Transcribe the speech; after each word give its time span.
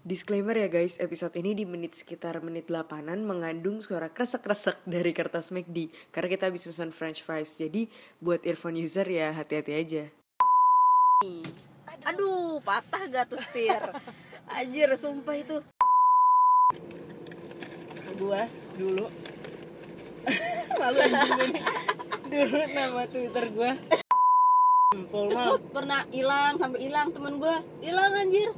Disclaimer 0.00 0.56
ya 0.56 0.72
guys, 0.72 0.96
episode 0.96 1.36
ini 1.36 1.52
di 1.52 1.68
menit 1.68 1.92
sekitar 1.92 2.40
menit 2.40 2.72
8an 2.72 3.20
mengandung 3.20 3.84
suara 3.84 4.08
kresek-kresek 4.08 4.80
dari 4.88 5.12
kertas 5.12 5.52
McD 5.52 5.92
Karena 6.08 6.32
kita 6.32 6.48
habis 6.48 6.64
pesan 6.64 6.88
french 6.88 7.20
fries, 7.20 7.60
jadi 7.60 7.84
buat 8.16 8.40
earphone 8.48 8.80
user 8.80 9.04
ya 9.04 9.36
hati-hati 9.36 9.72
aja. 9.76 10.08
Aduh, 12.08 12.64
patah 12.64 13.12
gak 13.12 13.28
tuh 13.28 13.44
setir 13.44 13.76
Anjir, 14.48 14.88
sumpah 14.96 15.36
itu. 15.36 15.60
Gua 18.16 18.48
dulu. 18.80 19.04
Ini. 21.44 21.60
Dulu 22.24 22.58
nama 22.72 23.04
Twitter 23.04 23.44
gua. 23.52 23.76
Tuh 25.12 25.28
gue 25.28 25.58
pernah 25.76 26.08
hilang 26.08 26.56
sampai 26.56 26.88
hilang 26.88 27.12
temen 27.12 27.36
gue 27.36 27.56
hilang 27.84 28.10
anjir 28.10 28.50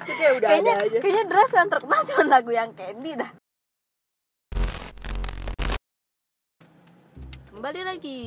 kayak 0.00 0.32
udah 0.40 0.48
kayaknya 0.48 0.72
ada 0.72 0.84
aja. 0.88 0.98
kayaknya 1.04 1.24
drive 1.28 1.52
yang 1.52 1.68
terkenal 1.68 2.00
cuma 2.08 2.24
lagu 2.24 2.50
yang 2.50 2.70
Candy 2.72 3.12
dah. 3.14 3.30
Kembali 7.52 7.80
lagi 7.84 8.22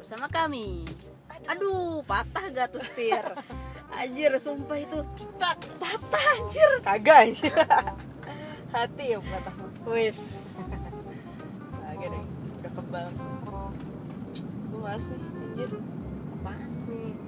bersama 0.00 0.26
kami. 0.26 0.82
Aduh. 1.46 2.00
Patah 2.08 2.48
gak 2.50 2.72
tuh 2.72 2.80
setir 2.80 3.22
anjir 4.00 4.32
sumpah 4.40 4.78
itu 4.80 4.98
Tak, 5.36 5.60
patah 5.78 6.24
anjir. 6.40 6.70
Kagak 6.80 7.18
anjir. 7.28 7.54
Hati 8.74 9.04
yang 9.14 9.22
patah. 9.24 9.54
Wis. 9.86 10.18
Kagak 11.84 12.08
deh, 12.10 12.24
udah 12.60 12.72
kebal. 12.72 13.08
Gue 14.72 14.80
males 14.80 15.06
nih, 15.06 15.20
anjir. 15.22 15.70
Apaan 16.40 16.70
Ming, 16.86 17.18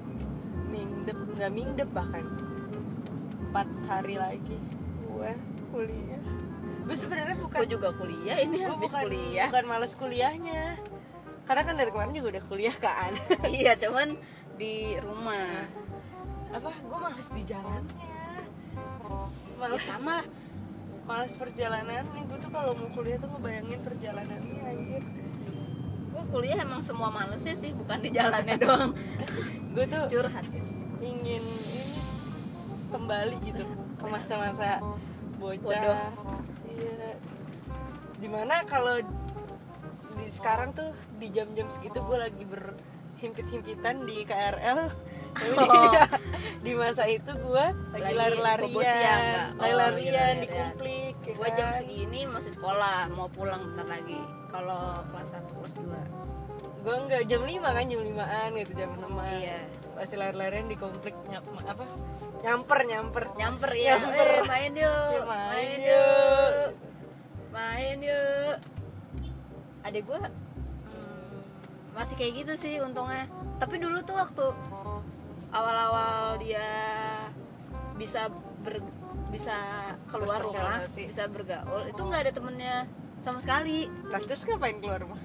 mingdep, 0.71 1.19
nggak 1.35 1.51
mingdep 1.51 1.89
bahkan 1.91 2.25
Empat 3.59 3.91
hari 3.91 4.15
lagi 4.15 4.55
Gue 5.03 5.35
kuliah. 5.75 6.23
Gue 6.87 6.95
sebenarnya 6.95 7.35
bukan 7.43 7.59
gue 7.59 7.67
juga 7.75 7.91
kuliah 7.91 8.39
ini 8.39 8.63
gua 8.63 8.79
habis 8.79 8.95
bukan, 8.95 9.03
kuliah. 9.03 9.49
Bukan 9.51 9.65
males 9.67 9.93
kuliahnya. 9.99 10.63
Karena 11.43 11.63
kan 11.67 11.75
dari 11.75 11.91
kemarin 11.91 12.15
juga 12.15 12.39
udah 12.39 12.45
kuliah 12.47 12.77
kan. 12.79 13.19
Iya 13.59 13.75
cuman 13.75 14.15
di 14.55 14.95
rumah. 15.03 15.67
Apa, 16.55 16.71
gue 16.71 16.99
males 17.03 17.29
di 17.35 17.43
jalannya. 17.43 18.23
Males, 19.59 19.83
sama 19.91 20.23
lah. 20.23 20.27
Males 21.03 21.35
perjalanan 21.35 22.07
Gue 22.15 22.39
tuh 22.39 22.55
kalau 22.55 22.79
mau 22.79 22.89
kuliah 22.95 23.19
tuh 23.19 23.27
ngebayangin 23.27 23.81
perjalanannya 23.83 24.61
anjir. 24.71 25.03
Gue 26.15 26.25
kuliah 26.31 26.63
emang 26.63 26.79
semua 26.79 27.11
malesnya 27.11 27.59
sih 27.59 27.75
bukan 27.75 28.07
di 28.07 28.15
jalannya 28.15 28.55
doang. 28.63 28.95
Gue 29.75 29.83
tuh 29.91 30.07
curhat. 30.07 30.47
ingin 31.03 31.58
kembali 32.89 33.37
gitu 33.45 33.65
ke 33.97 34.07
masa-masa 34.07 34.81
bocah 35.37 35.61
Bodoh. 35.63 35.99
iya 36.67 37.15
di 38.19 38.29
mana 38.29 38.67
kalau 38.67 38.99
di 40.19 40.27
sekarang 40.27 40.75
tuh 40.75 40.91
di 41.17 41.31
jam-jam 41.31 41.71
segitu 41.71 42.03
gue 42.03 42.19
lagi 42.19 42.43
berhimpit-himpitan 42.43 44.03
di 44.05 44.25
KRL 44.25 44.81
Oh. 45.39 45.95
di 46.67 46.75
masa 46.75 47.07
itu 47.07 47.31
gue 47.31 47.65
lagi 47.95 48.11
lari-larian 48.11 48.75
nggak? 48.75 49.47
Oh, 49.55 49.71
lari-larian 49.71 50.35
di 50.43 50.49
kumplik 50.51 51.15
ya 51.23 51.33
gue 51.37 51.49
jam 51.55 51.69
kan? 51.71 51.79
segini 51.79 52.21
masih 52.27 52.53
sekolah 52.59 53.07
mau 53.15 53.31
pulang 53.31 53.71
bentar 53.71 53.87
lagi 53.87 54.19
kalau 54.51 54.99
kelas 55.07 55.39
1 55.39 55.47
kelas 55.47 55.73
gue 56.79 56.95
enggak 56.95 57.23
jam 57.27 57.43
5 57.43 57.59
kan 57.59 57.85
jam 57.85 58.01
5an 58.01 58.49
gitu 58.57 58.73
jam 58.77 58.91
6 58.95 59.09
Iya. 59.39 59.59
masih 59.93 60.17
lari-larian 60.17 60.67
di 60.67 60.77
kumplik 60.79 61.17
nyap, 61.27 61.43
apa? 61.67 61.85
Nyamper 62.39 62.79
nyamper. 62.87 63.25
2 63.35 63.41
nyamper 63.41 63.71
ya. 63.75 63.99
Nyamper. 63.99 64.29
eh, 64.31 64.43
main 64.47 64.73
yuk. 64.73 65.11
Ya, 65.19 65.23
main 65.27 65.49
main 65.51 65.71
yuk. 65.75 65.91
yuk. 65.91 66.71
Main 67.51 67.99
yuk. 67.99 68.57
Adek 69.83 70.03
gue 70.07 70.21
masih 71.93 72.15
kayak 72.15 72.33
gitu 72.41 72.53
sih 72.55 72.75
untungnya. 72.79 73.27
Tapi 73.59 73.75
dulu 73.77 73.99
tuh 74.07 74.15
waktu 74.15 74.45
awal-awal 75.51 76.39
dia 76.39 76.63
bisa 77.99 78.31
ber, 78.63 78.79
bisa 79.35 79.57
keluar 80.07 80.39
rumah 80.39 80.79
bisa 80.87 81.27
bergaul 81.27 81.91
itu 81.91 81.99
nggak 81.99 82.23
ada 82.23 82.33
temennya 82.33 82.77
sama 83.19 83.43
sekali. 83.43 83.91
Lah, 84.07 84.23
terus 84.23 84.47
ngapain 84.47 84.79
nggak 84.79 84.85
keluar 84.87 85.01
rumah 85.03 85.21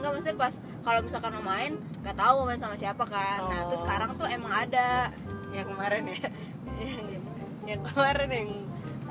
nggak 0.00 0.12
maksudnya 0.16 0.36
pas 0.36 0.54
kalau 0.80 1.00
misalkan 1.04 1.30
mau 1.36 1.44
main 1.44 1.72
nggak 2.00 2.16
tahu 2.16 2.34
mau 2.42 2.46
main 2.48 2.60
sama 2.60 2.76
siapa 2.76 3.04
kan. 3.04 3.46
Nah 3.46 3.60
terus 3.68 3.80
Oh. 3.80 3.84
sekarang 3.86 4.10
tuh 4.16 4.26
emang 4.26 4.52
ada. 4.52 5.12
Yang 5.52 5.66
kemarin 5.76 6.02
ya. 6.08 6.20
Yang, 6.80 7.04
yang 7.70 7.80
kemarin 7.86 8.30
yang 8.32 8.50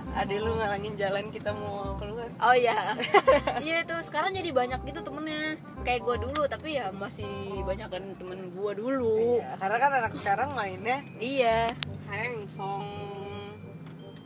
ada 0.10 0.34
lu 0.42 0.52
ngalangin 0.58 0.94
jalan 0.98 1.26
kita 1.30 1.54
mau 1.54 1.94
keluar. 1.96 2.28
Oh 2.42 2.56
iya. 2.58 2.98
Iya 3.66 3.86
itu 3.86 3.96
sekarang 4.02 4.34
jadi 4.34 4.50
banyak 4.50 4.82
gitu 4.90 5.06
temennya. 5.06 5.56
Kayak 5.86 6.02
gua 6.02 6.16
dulu 6.18 6.42
tapi 6.50 6.82
ya 6.82 6.90
masih 6.90 7.30
banyak 7.62 7.88
kan 7.88 8.04
temen 8.18 8.50
gua 8.58 8.74
dulu. 8.74 9.38
Iya, 9.38 9.54
karena 9.62 9.78
kan 9.78 9.92
anak 10.02 10.14
sekarang 10.18 10.50
mainnya 10.58 11.06
iya. 11.22 11.70
Handphone 12.10 12.90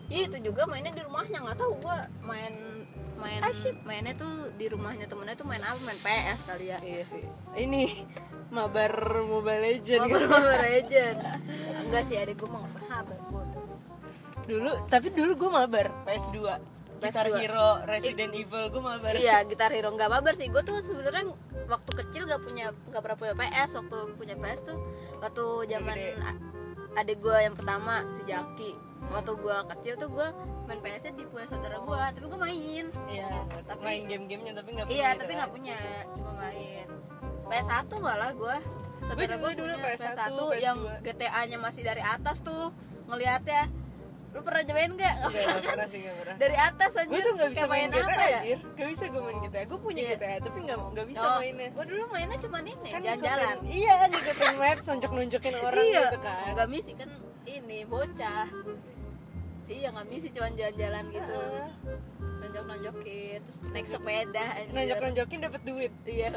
iya 0.07 0.29
itu 0.29 0.37
juga 0.45 0.69
mainnya 0.69 0.93
di 0.93 1.01
rumahnya 1.01 1.41
nggak 1.41 1.57
tahu 1.57 1.73
gua 1.81 2.05
main 2.21 2.53
main 3.23 3.39
Ah, 3.39 3.55
shit. 3.55 3.75
mainnya 3.83 4.13
tuh 4.13 4.51
di 4.53 4.67
rumahnya 4.67 5.07
temennya 5.07 5.33
tuh 5.33 5.47
main 5.47 5.63
apa 5.63 5.79
main 5.79 5.97
PS 5.97 6.39
kali 6.43 6.69
ya 6.69 6.77
iya 6.83 7.03
sih 7.07 7.23
ini 7.55 8.03
mabar 8.51 8.91
mobile 9.23 9.63
legend 9.63 10.03
Mobile 10.03 10.27
Mobile 10.33 10.59
Legend 10.61 11.17
enggak 11.87 12.03
sih 12.03 12.19
adik 12.19 12.37
gua 12.37 12.59
mau 12.59 12.65
gua 12.67 13.43
dulu 14.43 14.71
tapi 14.91 15.07
dulu 15.09 15.31
gue 15.39 15.49
mabar 15.49 15.87
PS2 16.03 16.37
Guitar 16.99 17.27
PS2. 17.27 17.35
Hero 17.35 17.69
Resident 17.83 18.31
Evil 18.31 18.71
gue 18.71 18.79
mabar 18.79 19.11
Iya, 19.15 19.43
gitar 19.43 19.75
hero 19.75 19.91
nggak 19.91 20.07
mabar 20.07 20.39
sih. 20.39 20.47
Gue 20.47 20.63
tuh 20.63 20.79
sebenarnya 20.79 21.27
waktu 21.67 21.91
kecil 21.99 22.23
gak 22.23 22.39
punya 22.39 22.71
nggak 22.87 23.01
pernah 23.03 23.17
punya 23.19 23.35
PS. 23.35 23.75
Waktu 23.75 23.97
punya 24.15 24.35
PS 24.39 24.71
tuh 24.71 24.77
waktu 25.19 25.43
zaman 25.67 25.99
adik 26.95 27.19
gue 27.19 27.35
yang 27.35 27.59
pertama 27.59 28.07
si 28.15 28.23
Jaki. 28.23 28.71
Waktu 29.09 29.31
gue 29.35 29.57
kecil 29.69 29.93
tuh 29.95 30.09
gue 30.09 30.27
main 30.63 30.79
PS 30.79 31.11
di 31.11 31.23
punya 31.23 31.45
saudara 31.45 31.77
gue, 31.77 31.99
tapi 32.13 32.25
gue 32.25 32.39
main. 32.39 32.85
iya 33.05 33.29
Tapi- 33.63 33.83
main 33.83 34.01
game-gamenya 34.05 34.53
tapi 34.53 34.69
nggak 34.71 34.87
punya 34.87 34.95
iya, 34.95 35.09
gitu 35.09 35.19
tapi 35.19 35.31
kan. 35.31 35.37
nggak 35.37 35.51
punya, 35.51 35.77
cuma 36.13 36.31
main. 36.33 36.87
PS1 37.45 37.91
malah 37.95 38.31
gue. 38.31 38.55
Saudara 39.03 39.35
gue 39.35 39.51
dulu 39.53 39.73
punya 39.73 39.87
PS1, 39.93 40.17
PS1, 40.31 40.39
yang 40.57 40.77
PS2. 40.79 41.03
GTA-nya 41.03 41.57
masih 41.57 41.81
dari 41.81 41.99
atas 41.99 42.39
tuh 42.39 42.71
ngelihatnya. 43.05 43.67
Lu 44.31 44.41
pernah 44.41 44.63
cobain 44.63 44.89
nggak? 44.89 45.15
Nggak, 45.19 45.29
nggak 45.45 45.61
pernah 45.67 45.85
sih 45.85 45.99
nggak 46.01 46.15
pernah 46.17 46.35
dari 46.39 46.57
atas 46.57 46.91
aja. 46.95 47.05
gue 47.05 47.21
tuh 47.21 47.33
nggak 47.35 47.49
bisa 47.53 47.65
main, 47.67 47.87
GTA 47.87 48.01
apa 48.01 48.23
ya? 48.23 48.39
anjir 48.39 48.59
gak 48.73 48.87
bisa 48.89 49.03
gue 49.05 49.21
main 49.21 49.37
GTA 49.43 49.63
gue 49.63 49.77
punya 49.77 50.01
Iya. 50.01 50.11
GTA 50.15 50.37
tapi 50.41 50.57
nggak 50.59 50.77
nggak 50.89 51.05
bisa 51.05 51.21
Oh, 51.21 51.37
mainnya 51.37 51.67
Gue 51.69 51.85
dulu 51.85 52.03
mainnya 52.09 52.37
cuma 52.39 52.57
ini, 52.59 52.89
kan 52.89 52.99
jalan-jalan. 52.99 53.55
iya 53.63 53.93
ngikutin 54.03 54.53
maps 54.57 54.85
nunjuk 54.89 55.11
nunjukin 55.13 55.53
orang 55.55 55.85
iya, 55.85 56.01
gitu 56.01 56.17
kan 56.19 56.49
nggak 56.49 56.67
misi 56.67 56.91
kan 56.95 57.09
ini 57.45 57.79
bocah. 57.83 58.47
Iya 59.65 59.87
nggak 59.89 60.05
misi 60.05 60.27
cuma 60.27 60.47
jalan-jalan 60.49 61.03
gitu, 61.09 61.39
Heeh. 61.39 61.97
nonjok-nonjokin, 62.37 63.39
terus 63.41 63.59
naik 63.65 63.87
sepeda. 63.87 64.45
anjir. 64.53 64.73
nunjuk 64.73 64.97
nunjukin 64.99 65.39
dapat 65.41 65.61
duit 65.63 65.93
Iya. 66.03 66.31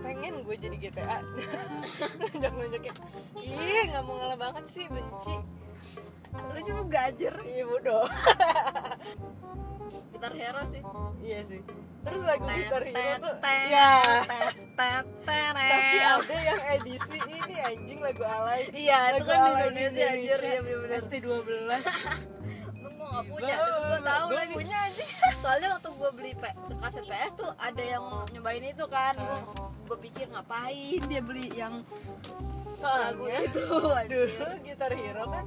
pengen 0.00 0.40
gue 0.40 0.56
jadi 0.56 0.76
GTA 0.80 1.18
nunjuk 2.24 2.52
nunjukin 2.54 2.94
ih 3.36 3.84
nggak 3.86 4.00
mau 4.00 4.16
ngalah 4.16 4.38
banget 4.40 4.64
sih 4.66 4.86
benci 4.86 5.36
Lu 6.30 6.60
juga 6.62 7.10
anjir. 7.10 7.34
iya 7.42 7.64
bodoh 7.64 8.08
Gitar 10.12 10.32
hero 10.32 10.62
sih. 10.64 10.80
iya 11.20 11.40
sih 11.42 11.60
terus 12.00 12.22
lagu 12.22 12.48
gitar 12.48 12.80
hero 12.82 13.28
tuh 13.36 13.36
ya 13.68 14.00
tapi 14.72 15.98
ada 16.00 16.36
yang 16.40 16.62
edisi 16.72 17.18
ini 17.20 17.56
anjing 17.60 18.00
lagu 18.00 18.24
alay 18.24 18.72
Iya, 18.72 18.98
itu 19.12 19.22
kan 19.22 19.36
di 19.36 19.50
Indonesia, 19.52 20.06
anjir, 20.08 20.38
iya, 20.40 20.58
bener-bener. 20.60 20.96
ST 20.96 21.12
12 21.20 21.28
Untung 21.28 21.44
gue 21.44 22.39
gak 23.20 23.28
punya, 23.28 23.54
tapi 23.54 23.70
gue 23.80 24.00
tahu 24.02 24.24
gue 24.26 24.36
lagi. 24.36 24.54
punya 24.56 24.76
anjing. 24.82 25.10
Soalnya 25.38 25.68
waktu 25.72 25.88
gue 25.90 26.10
beli 26.12 26.32
P- 26.34 26.56
kaset 26.76 27.04
PS 27.04 27.32
tuh 27.36 27.50
ada 27.54 27.82
yang 27.82 28.04
nyobain 28.30 28.64
itu 28.64 28.84
kan. 28.86 29.14
Gue 29.84 29.98
pikir 30.00 30.26
ngapain 30.28 31.00
dia 31.04 31.20
beli 31.20 31.46
yang 31.52 31.84
lagu 32.72 33.24
soalnya 33.28 33.38
itu. 33.44 33.64
dulu 34.12 34.46
gitar 34.62 34.92
hero 34.92 35.24
kan 35.28 35.44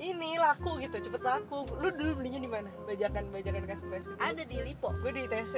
ini 0.00 0.40
laku 0.40 0.80
gitu 0.80 0.96
cepet 0.96 1.20
laku. 1.20 1.68
Lu 1.76 1.92
dulu 1.92 2.24
belinya 2.24 2.40
di 2.40 2.48
mana? 2.48 2.72
Bajakan 2.84 3.28
bajakan 3.28 3.68
kasih 3.68 3.86
PS 3.86 4.06
gitu. 4.08 4.16
Ada 4.16 4.42
di 4.42 4.56
Lipo. 4.62 4.88
gue 4.96 5.12
di 5.12 5.28
ITC 5.28 5.54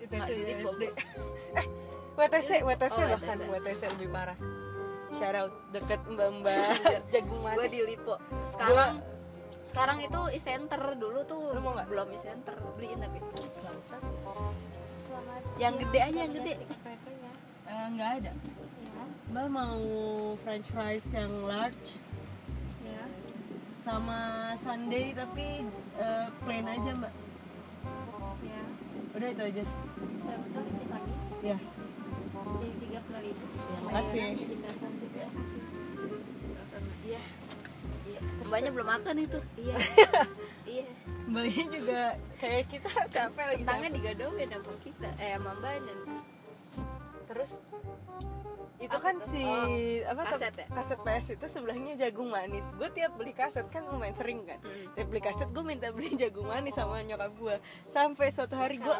ITC 0.00 0.16
Nggak, 0.16 0.28
di 0.28 0.42
Lipo, 0.52 0.70
eh 1.56 1.66
WTC 2.16 2.50
WTC 2.60 2.96
Oh, 2.98 3.08
bahkan 3.16 3.36
WTC. 3.40 3.48
WTC 3.48 3.82
lebih 3.96 4.08
parah. 4.12 4.38
Shout 5.10 5.34
out 5.34 5.52
deket 5.72 6.00
mbak 6.06 6.28
mbak 6.38 6.70
jagung 7.12 7.40
manis. 7.40 7.56
Gue 7.56 7.66
di 7.68 7.80
Lipo. 7.88 8.14
Sekarang 8.44 9.00
sekarang 9.60 10.00
itu 10.00 10.20
e-center 10.34 10.80
dulu 10.96 11.20
tuh 11.28 11.52
Lu 11.52 11.60
mau 11.60 11.76
nggak? 11.76 11.88
belum 11.92 12.08
e-center 12.16 12.56
beliin 12.76 12.98
tapi. 13.00 13.18
Yang 15.60 15.74
gede 15.86 16.00
aja 16.00 16.18
yang 16.24 16.34
gede. 16.34 16.54
Eh, 17.70 17.86
nggak 17.94 18.10
ada. 18.22 18.32
Mbak 19.30 19.46
mau 19.52 19.80
french 20.42 20.68
fries 20.74 21.06
yang 21.14 21.32
large. 21.46 22.00
Sama 23.80 24.52
Sunday 24.60 25.16
tapi 25.16 25.64
eh, 25.96 26.26
plain 26.44 26.66
aja 26.68 26.90
mbak. 26.96 27.12
Ya 28.44 28.60
udah 29.16 29.28
itu 29.32 29.42
aja. 29.42 29.62
Ya 31.40 31.56
jadi 32.60 32.70
tiga 32.82 32.98
puluh 33.06 33.20
ribu. 33.24 33.44
Ya, 33.48 33.78
makasih. 33.86 34.26
Mbaknya 38.60 38.76
belum 38.76 38.88
makan 38.92 39.16
itu. 39.24 39.40
Iya. 39.56 39.76
Iya. 40.70 40.86
Mbaknya 41.26 41.64
juga 41.72 42.00
kayak 42.38 42.64
kita 42.70 42.90
capek 43.10 43.44
lagi 43.48 43.64
tangan 43.66 43.90
digadoin 43.90 44.48
sama 44.54 44.74
kita 44.86 45.08
eh 45.18 45.34
sama 45.34 45.50
mbaknya 45.58 45.94
terus 47.26 47.52
itu 48.80 48.96
kan 48.96 49.14
si 49.20 49.44
Oh, 49.44 49.68
apa 50.08 50.22
kaset 50.26 50.56
ya? 50.56 50.66
kaset 50.66 50.98
PS 50.98 51.26
itu 51.36 51.46
sebelahnya 51.46 51.92
jagung 51.94 52.26
manis. 52.26 52.72
Gue 52.74 52.88
tiap 52.88 53.12
beli 53.12 53.30
kaset 53.30 53.68
kan 53.68 53.84
lumayan 53.84 54.16
sering 54.16 54.40
kan. 54.42 54.56
Hmm. 54.58 54.96
tiap 54.96 55.06
beli 55.06 55.20
kaset 55.20 55.46
gue 55.46 55.60
minta 55.60 55.92
beli 55.92 56.16
jagung 56.22 56.48
manis 56.48 56.72
sama 56.72 56.98
nyokap 57.00 57.28
gue 57.34 57.56
sampai 57.84 58.32
suatu 58.32 58.56
hari 58.56 58.80
gue 58.80 58.96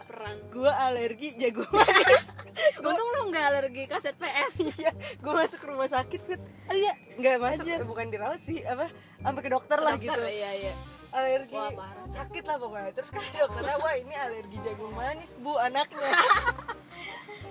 gue 0.50 0.68
alergi 0.70 1.32
jagung 1.34 1.64
manis. 1.74 2.36
Untung 2.84 3.08
lu 3.10 3.32
nggak 3.32 3.44
alergi 3.46 3.88
kaset 3.88 4.14
PS. 4.14 4.54
Iya 4.76 4.92
gue 5.16 5.32
masuk 5.32 5.60
rumah 5.64 5.88
sakit 5.88 6.20
fit. 6.20 6.40
Oh 6.68 6.76
iya. 6.76 6.92
Nggak 7.16 7.36
masuk 7.40 7.64
Anjir. 7.64 7.80
bukan 7.82 8.06
dirawat 8.08 8.40
sih 8.40 8.60
apa 8.62 8.92
sampai 9.18 9.40
ke 9.40 9.50
dokter 9.50 9.76
lah 9.76 9.96
Dokter, 9.96 10.12
gitu. 10.12 10.22
iya 10.28 10.50
iya. 10.54 10.74
Alergi. 11.10 11.58
Wah, 11.58 11.74
sakit 12.06 12.44
lah 12.44 12.54
pokoknya. 12.54 12.94
Terus 12.94 13.10
kan 13.10 13.24
dokternya 13.34 13.76
wah 13.76 13.94
ini 13.96 14.14
alergi 14.14 14.58
jagung 14.62 14.92
manis 14.92 15.34
bu 15.34 15.56
anaknya 15.56 16.06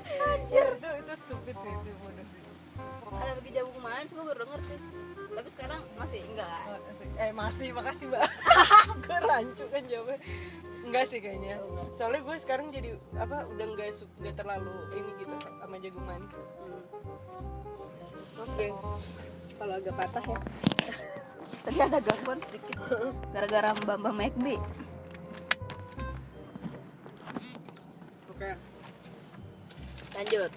Anjir. 0.10 0.66
itu 0.76 0.90
itu 1.02 1.14
stupid 1.16 1.56
sih 1.60 1.72
itu 1.72 1.92
bodoh. 2.02 2.26
Sih 2.26 2.42
alergi 3.10 3.50
jagung 3.52 3.80
manis 3.82 4.10
gue 4.10 4.24
baru 4.24 4.40
denger 4.48 4.62
sih. 4.64 4.80
Tapi 5.30 5.50
sekarang 5.52 5.82
masih 5.96 6.20
enggak 6.26 6.50
eh 7.16 7.32
masih 7.32 7.68
makasih 7.72 8.06
mbak. 8.10 8.28
Gue 9.06 9.18
rancu 9.22 9.66
kan 9.70 9.84
jawabnya. 9.86 10.20
Enggak 10.84 11.06
sih 11.08 11.20
kayaknya. 11.20 11.56
Soalnya 11.94 12.22
gue 12.26 12.36
sekarang 12.40 12.68
jadi 12.74 12.98
apa 13.16 13.46
udah 13.48 13.66
nggak 13.72 13.90
su- 13.94 14.10
nggak 14.20 14.36
terlalu 14.36 14.74
ini 14.96 15.12
gitu 15.22 15.36
sama 15.62 15.76
jagung 15.80 16.06
manis. 16.08 16.38
Oke 18.36 18.68
kalau 19.56 19.74
agak 19.76 19.96
patah 19.96 20.26
ya. 20.26 20.40
Tadi 21.68 21.78
ada 21.78 22.00
gangguan 22.00 22.40
sedikit. 22.44 22.78
Gara-gara 23.32 23.70
mbak 23.86 23.98
mbak 24.00 24.14
McD 24.16 24.48
oke 28.40 28.50
lanjut. 30.20 30.52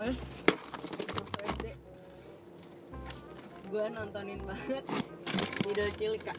Waktu 0.00 1.40
SD 1.44 1.64
gue 3.68 3.84
nontonin 3.92 4.40
banget 4.48 4.84
video 5.68 5.86
cilik 6.00 6.22
kak. 6.24 6.38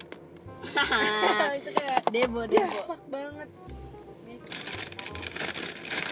Itu 1.61 1.69
kayak 1.77 2.01
debo 2.09 2.41
ya 2.49 2.65
debo 2.65 2.79
fuck 2.89 3.01
banget. 3.13 3.49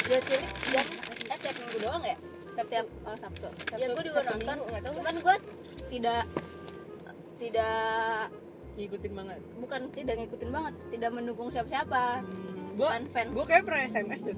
Dia 0.06 0.20
cilik 0.30 0.52
jam 0.70 0.86
eh 1.34 1.38
tiap 1.42 1.56
minggu 1.58 1.78
doang 1.82 2.04
ya? 2.06 2.18
Setiap 2.54 2.86
oh, 3.10 3.18
sabtu, 3.18 3.50
ya 3.74 3.90
gue 3.90 4.04
juga 4.06 4.22
Sabtu 4.22 4.34
nonton. 4.38 4.58
Minggu, 4.70 4.94
cuman 4.94 5.16
gue 5.26 5.36
tidak 5.90 6.24
tidak 7.42 8.30
ngikutin 8.78 9.14
banget. 9.18 9.42
Bukan 9.58 9.82
tidak 9.90 10.16
ngikutin 10.22 10.50
banget 10.54 10.74
tidak 10.94 11.10
mendukung 11.18 11.50
siapa-siapa. 11.50 12.22
Gue 12.74 12.90
bukan 12.90 13.06
fans. 13.14 13.34
gue 13.38 13.46
kayak 13.46 13.64
pernah 13.70 13.86
sms 13.86 14.22
tuh 14.26 14.38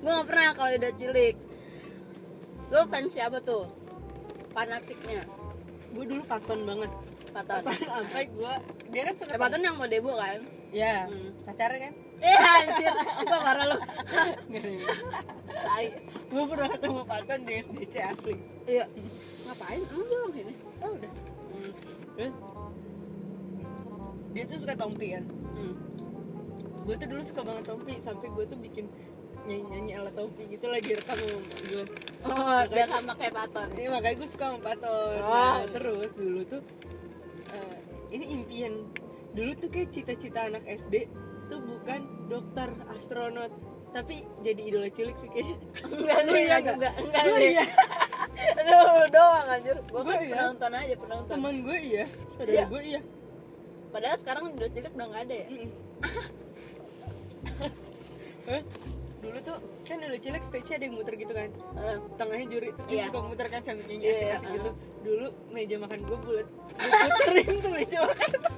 gue 0.00 0.10
gak 0.10 0.26
pernah 0.26 0.48
kalau 0.52 0.70
udah 0.72 0.92
cilik. 0.94 1.36
Lo 2.70 2.80
fans 2.86 3.10
siapa 3.10 3.38
tuh? 3.40 3.68
Fanatiknya. 4.50 5.22
Gue 5.90 6.04
dulu 6.06 6.22
paton 6.24 6.60
banget. 6.64 6.90
Paton. 7.30 7.62
Paton 7.62 7.86
sampai 7.86 8.24
gue 8.26 8.52
dia 8.90 9.02
kan 9.06 9.14
suka 9.14 9.32
eh, 9.34 9.38
Paton 9.38 9.60
yang 9.60 9.76
mau 9.76 9.86
debo 9.86 10.12
kan? 10.14 10.40
Ya 10.70 11.06
Hmm. 11.06 11.30
pacarnya 11.44 11.90
kan? 11.90 11.94
Eh 12.20 12.36
anjir. 12.38 12.92
Gue 13.22 13.38
marah 13.38 13.64
lo 13.66 13.76
Tai. 15.50 15.86
gue 16.30 16.44
pernah 16.46 16.68
ketemu 16.70 17.00
paton 17.04 17.40
di 17.42 17.52
SDC 17.58 17.94
asli. 18.00 18.34
Iya. 18.64 18.84
Ngapain? 19.46 19.82
Emang 19.82 20.06
dia 20.06 20.16
orang 20.16 20.32
sini? 20.32 20.52
Oh 20.78 20.90
udah. 20.94 21.12
Terus 22.16 22.34
dia 24.30 24.44
tuh 24.46 24.58
suka 24.58 24.74
tompi 24.74 25.06
kan? 25.10 25.24
Hmm. 25.50 25.74
gue 26.80 26.94
tuh 26.96 27.06
dulu 27.06 27.22
suka 27.22 27.42
banget 27.44 27.64
tompi 27.66 27.94
sampai 27.98 28.26
gue 28.30 28.44
tuh 28.46 28.56
bikin 28.56 28.86
nyanyi 29.46 29.64
nyanyi 29.70 29.92
ala 29.96 30.10
tompi 30.12 30.42
gitu 30.46 30.66
lagi 30.68 30.94
rekam 30.94 31.16
gue 31.16 31.84
oh 32.28 32.60
biar 32.68 32.88
sama 32.88 33.12
kayak 33.16 33.34
Paton 33.34 33.68
Iya 33.72 33.88
makanya 33.90 34.16
gue 34.20 34.28
suka 34.28 34.44
sama 34.52 34.60
paton 34.60 35.18
Oh. 35.20 35.32
Nah, 35.32 35.64
terus 35.72 36.10
dulu 36.12 36.40
tuh 36.44 36.62
eh, 37.50 37.78
ini 38.12 38.24
impian 38.36 38.74
dulu 39.30 39.52
tuh 39.56 39.68
kayak 39.70 39.90
cita-cita 39.90 40.46
anak 40.46 40.62
SD 40.66 41.06
tuh 41.46 41.60
bukan 41.62 42.00
dokter 42.26 42.68
astronot 42.90 43.50
tapi 43.90 44.22
jadi 44.46 44.70
idola 44.70 44.86
cilik 44.86 45.18
sih 45.18 45.26
kayaknya 45.26 45.56
enggak 45.90 46.18
deh 46.22 46.38
iya 46.38 46.56
enggak 46.62 46.76
nggak? 46.78 46.94
enggak 47.02 47.22
Lu 47.26 47.34
deh 47.34 47.50
iya. 47.50 47.64
aduh 48.62 48.82
lu 48.86 49.06
doang 49.10 49.46
anjir 49.50 49.76
gue 49.82 50.02
kan 50.06 50.18
iya. 50.22 50.34
penonton 50.38 50.70
aja 50.78 50.94
penonton 50.94 51.34
teman 51.34 51.54
gue 51.58 51.78
iya 51.82 52.04
saudara 52.38 52.54
Iya. 52.54 52.64
gue 52.70 52.82
iya 52.86 53.00
padahal 53.90 54.16
sekarang 54.22 54.42
udah 54.54 54.68
cilik 54.70 54.92
udah 54.94 55.06
nggak 55.10 55.22
ada 55.26 55.34
ya? 55.34 55.46
dulu 59.20 59.38
tuh 59.40 59.56
kan 59.84 59.96
dulu 59.96 60.16
cilik 60.16 60.40
stage 60.40 60.70
ada 60.72 60.84
yang 60.84 60.96
muter 60.96 61.14
gitu 61.14 61.32
kan. 61.32 61.48
Eh, 61.76 61.96
tengahnya 62.16 62.46
juri 62.48 62.68
terus 62.72 62.86
dia 62.88 62.96
Iya. 62.96 63.04
suka 63.08 63.20
muter 63.20 63.46
kan 63.46 63.60
sambil 63.60 63.84
nyanyi 63.84 64.04
Iya, 64.04 64.12
asik-asik 64.16 64.48
iya, 64.48 64.56
gitu. 64.56 64.70
Dulu 65.00 65.26
meja 65.50 65.76
makan 65.76 65.98
gue 66.02 66.18
bulat. 66.18 66.46
Gue 66.48 66.90
puterin 66.90 67.54
tuh 67.60 67.70
meja 67.70 67.98
makan. 68.00 68.30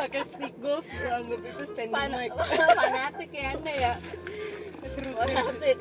Pakai 0.00 0.22
stick 0.24 0.54
golf 0.58 0.86
gue 0.88 1.10
anggap 1.10 1.40
itu 1.44 1.64
standing 1.64 1.92
pan 1.92 2.10
mic. 2.10 2.32
fanatik 2.80 3.30
ya 3.30 3.46
anda 3.52 3.72
ya. 3.72 3.92
Seru 4.88 5.12
fanatik. 5.12 5.76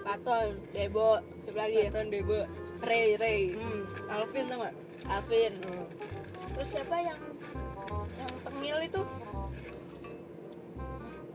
Paton 0.00 0.46
Debo 0.70 1.18
siapa 1.44 1.58
lagi 1.60 1.76
ya? 1.76 1.90
Tonton 1.90 2.08
Debo. 2.08 2.38
Ray 2.80 3.18
Ray. 3.18 3.40
Hmm, 3.52 3.82
Alvin 4.08 4.44
tau 4.48 4.56
gak? 4.62 4.74
Alvin. 5.06 5.52
Hmm. 5.66 5.86
terus 6.50 6.74
siapa 6.74 6.96
yang 6.98 7.18
yang 8.18 8.32
tengil 8.42 8.76
itu 8.82 9.00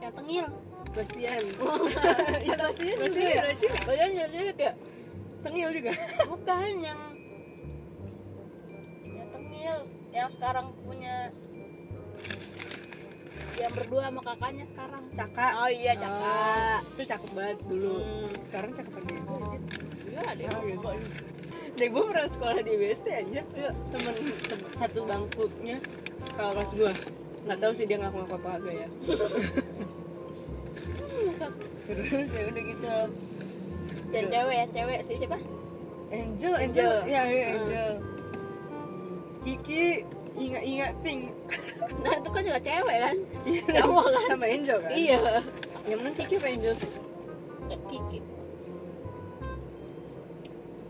yang 0.01 0.13
tengil 0.13 0.47
Bastian 0.95 1.39
ya? 1.43 1.55
Bastian 1.59 2.95
juga 2.95 2.97
Bastian 3.03 3.27
ya. 3.27 3.43
Bastian 3.51 4.09
udah 4.15 4.27
cilik 4.31 4.57
ya 4.59 4.73
Tengil 5.45 5.69
juga. 5.77 5.91
Bukan 6.31 6.71
yang 6.81 6.99
yang 9.05 9.29
tengil. 9.29 9.77
Yang 10.09 10.29
sekarang 10.39 10.73
punya 10.81 11.29
yang 13.55 13.71
berdua 13.75 14.09
sama 14.09 14.21
kakaknya 14.23 14.65
sekarang. 14.71 15.03
Caka. 15.13 15.47
Oh 15.61 15.69
iya 15.69 15.93
Caka. 15.99 16.23
Oh, 16.23 16.79
itu 16.95 17.03
cakep 17.05 17.31
banget 17.35 17.59
dulu. 17.67 17.93
Hmm. 18.01 18.31
sekarang 18.41 18.71
Debo 18.73 19.35
aja 19.37 19.59
iya 20.15 20.21
ada 20.31 20.43
Ah, 20.55 20.61
Debo 20.63 20.89
ini. 20.95 21.07
Debo 21.75 21.99
pernah 22.07 22.27
sekolah 22.31 22.59
di 22.63 22.73
BSD 22.79 23.07
aja. 23.11 23.41
Ya, 23.51 23.69
temen, 23.91 24.15
temen 24.47 24.71
satu 24.79 25.03
bangkunya 25.03 25.77
kalau 26.39 26.51
kelas 26.55 26.71
gue 26.71 26.91
nggak 27.45 27.59
tahu 27.59 27.71
sih 27.71 27.85
dia 27.85 27.97
ngaku 27.97 28.17
ngaku 28.19 28.35
apa 28.35 28.49
agak 28.57 28.73
ya. 28.75 28.87
Terus 31.85 32.09
ya 32.29 32.43
udah 32.49 32.63
gitu. 32.65 32.93
Yang 34.11 34.25
cewek 34.31 34.55
yang 34.55 34.71
cewek 34.71 34.99
sih 35.03 35.15
siapa? 35.15 35.37
Angel 36.09 36.53
Angel, 36.55 36.91
Angel. 36.91 36.91
ya, 37.05 37.21
ya 37.23 37.45
Hmm. 37.45 37.57
Angel. 37.57 37.91
Kiki 39.45 39.83
ingat 40.35 40.63
ingat 40.65 40.91
ting 40.99 41.31
nah 42.03 42.11
itu 42.11 42.29
kan 42.29 42.41
juga 42.41 42.59
cewek 42.59 42.97
kan? 42.99 43.15
Iya, 43.45 43.63
Cowok 43.79 44.05
kan? 44.09 44.21
sama 44.27 44.45
Angel 44.49 44.77
kan? 44.81 44.91
Iya. 44.91 45.19
Yang 45.85 45.97
menang 46.01 46.15
Kiki 46.17 46.35
apa 46.35 46.47
Angel 46.49 46.73
sih? 46.73 46.91
Eh, 47.69 47.79
Kiki. 47.85 48.19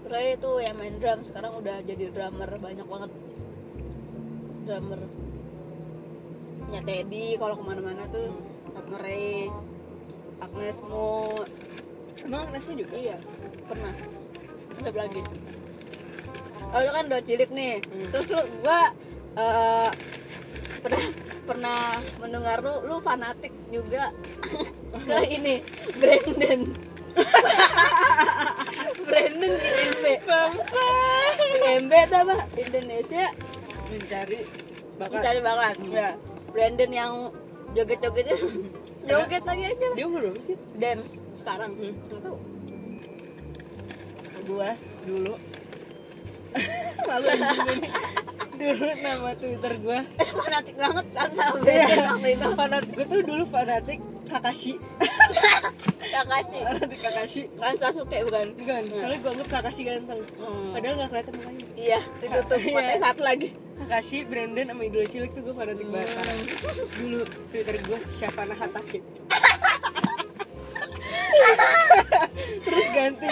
Ray 0.05 0.37
itu 0.37 0.51
yang 0.61 0.75
main 0.77 0.95
drum. 1.01 1.19
Sekarang 1.19 1.51
udah 1.57 1.81
jadi 1.81 2.13
drummer 2.13 2.47
banyak 2.55 2.85
banget. 2.85 3.11
Drummer 4.63 5.01
nya 6.71 6.81
Teddy 6.81 7.37
kalau 7.37 7.55
ke 7.59 7.63
mana-mana 7.63 8.03
tuh 8.09 8.33
sama 8.73 8.97
Ray 9.01 9.49
Agnes 10.41 10.77
Mo 10.89 11.29
emang 12.25 12.49
Agnesnya 12.49 12.73
juga? 12.81 12.95
Iya. 12.97 13.17
Pernah? 13.69 13.93
Siapa 14.81 14.99
lagi. 14.99 15.21
Oh 16.73 16.79
itu 16.81 16.91
kan 16.91 17.03
udah 17.07 17.21
cilik 17.23 17.49
nih. 17.53 17.73
Hmm. 17.79 18.07
terus 18.11 18.27
lu 18.33 18.41
gua 18.65 18.81
eh, 19.37 19.89
pernah 20.81 21.05
pernah 21.45 21.79
mendengar 22.17 22.57
lu 22.65 22.73
lu 22.89 22.97
fanatik 22.99 23.53
juga 23.69 24.09
ke 25.07 25.17
ini 25.29 25.61
Brandon. 26.01 26.61
Brandon 29.07 29.53
IMB 29.55 30.05
bangsa 30.25 30.85
IMB 31.63 31.93
itu 31.93 32.15
apa? 32.17 32.35
Indonesia. 32.57 33.25
Mencari 33.93 34.39
bakat. 34.97 35.13
Mencari 35.13 35.39
bakat. 35.39 35.75
Ya 35.93 36.09
Brandon 36.55 36.91
yang 36.95 37.13
joget-jogetnya. 37.75 38.39
Joget 39.03 39.43
lagi 39.43 39.63
aja 39.67 39.87
dia 39.91 40.05
umur 40.07 40.31
berapa 40.31 40.39
sih? 40.39 40.55
Dance 40.79 41.19
sekarang. 41.35 41.75
Hmm. 41.75 41.93
nggak 42.07 42.21
tahu. 42.23 42.37
Gua 44.47 44.71
dulu. 45.03 45.35
Malu 47.11 47.27
dulu 48.55 48.87
nama 49.03 49.31
twitter 49.35 49.73
gue 49.83 49.99
fanatik 50.23 50.75
banget 50.79 51.05
kan 51.11 51.29
sama 51.35 51.59
waktu 51.59 52.27
itu 52.31 52.49
fanatik 52.55 52.91
gue 52.95 53.07
tuh 53.11 53.21
dulu 53.27 53.43
fanatik 53.43 53.99
Kakashi. 54.25 54.79
Kakashi. 56.15 56.59
Fanatik 56.65 56.99
Kakashi. 57.03 57.41
Kan 57.61 57.75
Sasuke 57.77 58.25
bukan? 58.25 58.57
Bukan 58.57 58.81
soalnya 58.89 59.17
gue 59.21 59.31
anggap 59.37 59.49
Kakashi 59.53 59.81
ganteng. 59.85 60.23
Hmm. 60.39 60.71
padahal 60.73 60.95
gak 60.97 61.09
kelihatan 61.13 61.33
mukanya. 61.35 61.65
Iya 61.75 61.99
ditutup 62.23 62.59
matanya 62.73 62.99
satu 63.11 63.21
lagi 63.21 63.49
Kakashi, 63.75 64.23
Brandon, 64.23 64.65
sama 64.65 64.83
idola 64.83 65.05
cilik 65.05 65.31
tuh 65.31 65.41
gue 65.41 65.53
fanatik 65.53 65.87
banget. 65.87 66.09
Parah. 66.09 66.35
Dulu 66.95 67.19
Twitter 67.51 67.75
gue 67.77 67.99
Syafana 68.15 68.55
Hatake. 68.55 68.99
Terus 72.63 72.87
ganti. 72.89 73.27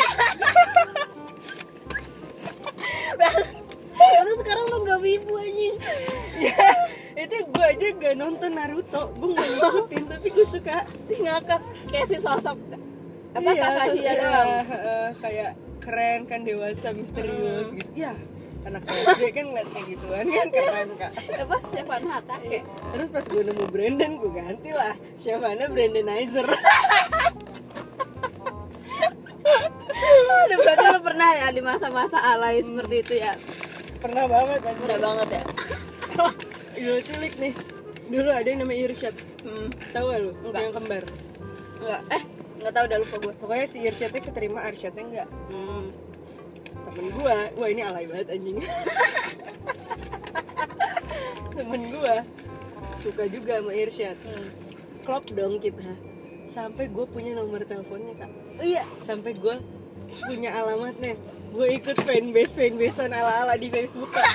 Terus 3.95 4.37
sekarang 4.37 4.65
lo 4.67 4.77
gak 4.83 4.99
wibu 4.99 5.33
anjing. 5.37 5.75
Ya 6.35 6.55
itu 7.19 7.35
gue 7.45 7.65
aja 7.65 7.87
gak 7.93 8.15
nonton 8.15 8.51
Naruto. 8.51 9.03
Gue 9.15 9.31
gak 9.31 9.47
ngikutin 9.53 10.03
tapi 10.07 10.27
gue 10.29 10.45
suka. 10.45 10.77
Ngakak 11.07 11.61
kayak 11.87 12.05
si 12.05 12.17
sosok 12.17 12.57
apa 13.33 13.49
Iya, 13.49 13.63
Kakashi 13.63 13.97
ya 13.97 14.03
iya, 14.03 14.13
doang. 14.19 14.47
eh, 14.69 15.09
Kayak 15.17 15.51
keren 15.79 16.19
kan 16.27 16.39
dewasa 16.43 16.91
misterius 16.91 17.71
gitu. 17.71 17.89
Ya 17.95 18.13
anak 18.63 18.83
SD 18.87 19.23
kan 19.35 19.45
ngeliat 19.51 19.67
kayak 19.75 19.85
gituan 19.91 20.25
kan 20.31 20.47
keren 20.49 20.89
kak. 20.95 21.11
Apa? 21.43 21.55
Stefan 21.71 22.03
Hatake 22.07 22.59
Terus 22.63 23.07
pas 23.11 23.25
gue 23.27 23.43
nemu 23.43 23.65
Brandon 23.67 24.11
gue 24.19 24.31
ganti 24.31 24.71
lah. 24.71 24.93
Syafana 25.19 25.65
Brandonizer. 25.67 26.47
Udah 30.43 30.57
berarti 30.59 30.85
lo 30.91 30.99
pernah 31.03 31.29
ya 31.35 31.47
di 31.51 31.61
masa-masa 31.63 32.17
alay 32.19 32.63
seperti 32.63 32.95
itu 33.03 33.13
ya? 33.19 33.33
Pernah 33.99 34.25
banget 34.27 34.59
kan 34.63 34.75
Udah 34.79 34.99
banget 34.99 35.27
ya? 35.39 35.43
Idola 36.79 37.01
cilik 37.03 37.33
nih. 37.39 37.53
Dulu 38.11 38.29
ada 38.29 38.47
yang 38.47 38.59
namanya 38.63 38.81
Irsyad. 38.91 39.15
Hmm. 39.43 39.67
Tahu 39.91 40.05
gak 40.11 40.19
lu? 40.23 40.31
Enggak. 40.43 40.61
Yang 40.61 40.73
kembar. 40.79 41.03
Enggak 41.83 42.01
Eh 42.11 42.23
Enggak 42.63 42.73
tahu 42.79 42.83
udah 42.87 42.99
lupa 43.03 43.15
gue 43.19 43.33
Pokoknya 43.43 43.67
si 43.67 43.77
Irsyadnya 43.83 44.21
keterima 44.23 44.59
Arsyadnya 44.63 45.03
enggak 45.03 45.27
hmm. 45.51 45.82
Temen 46.93 47.09
gua. 47.17 47.37
Wah 47.57 47.69
ini 47.69 47.81
alay 47.81 48.05
banget 48.05 48.37
anjing. 48.37 48.57
Temen 51.53 51.81
gua 51.93 52.25
Suka 53.03 53.27
juga 53.27 53.59
sama 53.59 53.75
Irsyad. 53.75 54.15
Hmm. 54.23 54.47
Klop 55.03 55.27
dong 55.35 55.59
kita. 55.59 55.83
Sampai 56.47 56.87
gue 56.87 57.03
punya 57.03 57.35
nomor 57.35 57.59
teleponnya 57.67 58.15
kak. 58.15 58.31
Iya. 58.63 58.87
Sampai 59.03 59.35
gue 59.35 59.59
punya 60.23 60.55
alamatnya. 60.55 61.19
Gue 61.51 61.83
ikut 61.83 61.99
fanbase 61.99 62.55
fanbasean 62.55 63.11
ala-ala 63.11 63.59
di 63.59 63.67
Facebook 63.67 64.15
kak. 64.15 64.23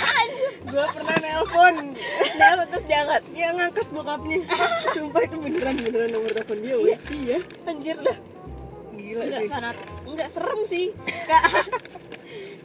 Gue 0.69 0.85
pernah 0.93 1.17
nelpon. 1.17 1.97
Nah 2.37 2.61
terus 2.69 2.85
diangkat 2.85 3.23
Dia 3.33 3.57
ngangkat 3.57 3.89
bokapnya. 3.89 4.45
Sumpah 4.95 5.25
itu 5.25 5.37
beneran-beneran 5.41 6.13
nomor 6.13 6.29
telepon 6.29 6.61
dia 6.61 6.77
Iya, 6.77 6.97
iya. 7.17 7.39
Anjir 7.65 7.97
dah. 8.05 8.19
Gila 8.93 9.23
Enggak 9.25 9.41
sih. 9.41 9.49
Enggak 10.05 10.29
serem 10.29 10.61
sih. 10.69 10.87
Kak 11.25 11.43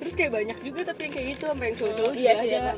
Terus 0.03 0.13
kayak 0.13 0.31
banyak 0.33 0.57
juga 0.59 0.81
tapi 0.83 0.99
yang 1.01 1.13
kayak 1.13 1.27
gitu 1.31 1.43
Sampai 1.47 1.65
yang 1.65 1.77
cowok-cowok 1.79 2.11
Iya 2.13 2.31
juga 2.31 2.41
sih 2.41 2.51
ada. 2.53 2.73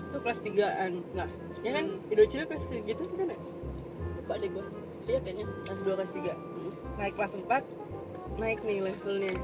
Itu 0.00 0.18
kelas 0.20 0.38
3an 0.40 0.92
Nah 1.12 1.28
ya 1.60 1.70
kan? 1.72 1.84
Ido 2.06 2.22
cilik 2.24 2.46
kelas 2.46 2.64
kayak 2.64 2.82
gitu 2.86 3.02
kan 3.10 3.26
ya? 3.26 3.38
Lupa 4.16 4.34
deh 4.36 4.48
gue 4.48 4.64
Iya 5.04 5.18
kayaknya. 5.20 5.44
Kelas 5.64 5.80
2 5.80 5.90
kelas 5.92 6.12
3 6.14 6.32
Naik 6.96 7.14
kelas 7.14 7.32
4 7.36 7.60
Naik 8.34 8.60
nih 8.62 8.78
levelnya? 8.80 9.34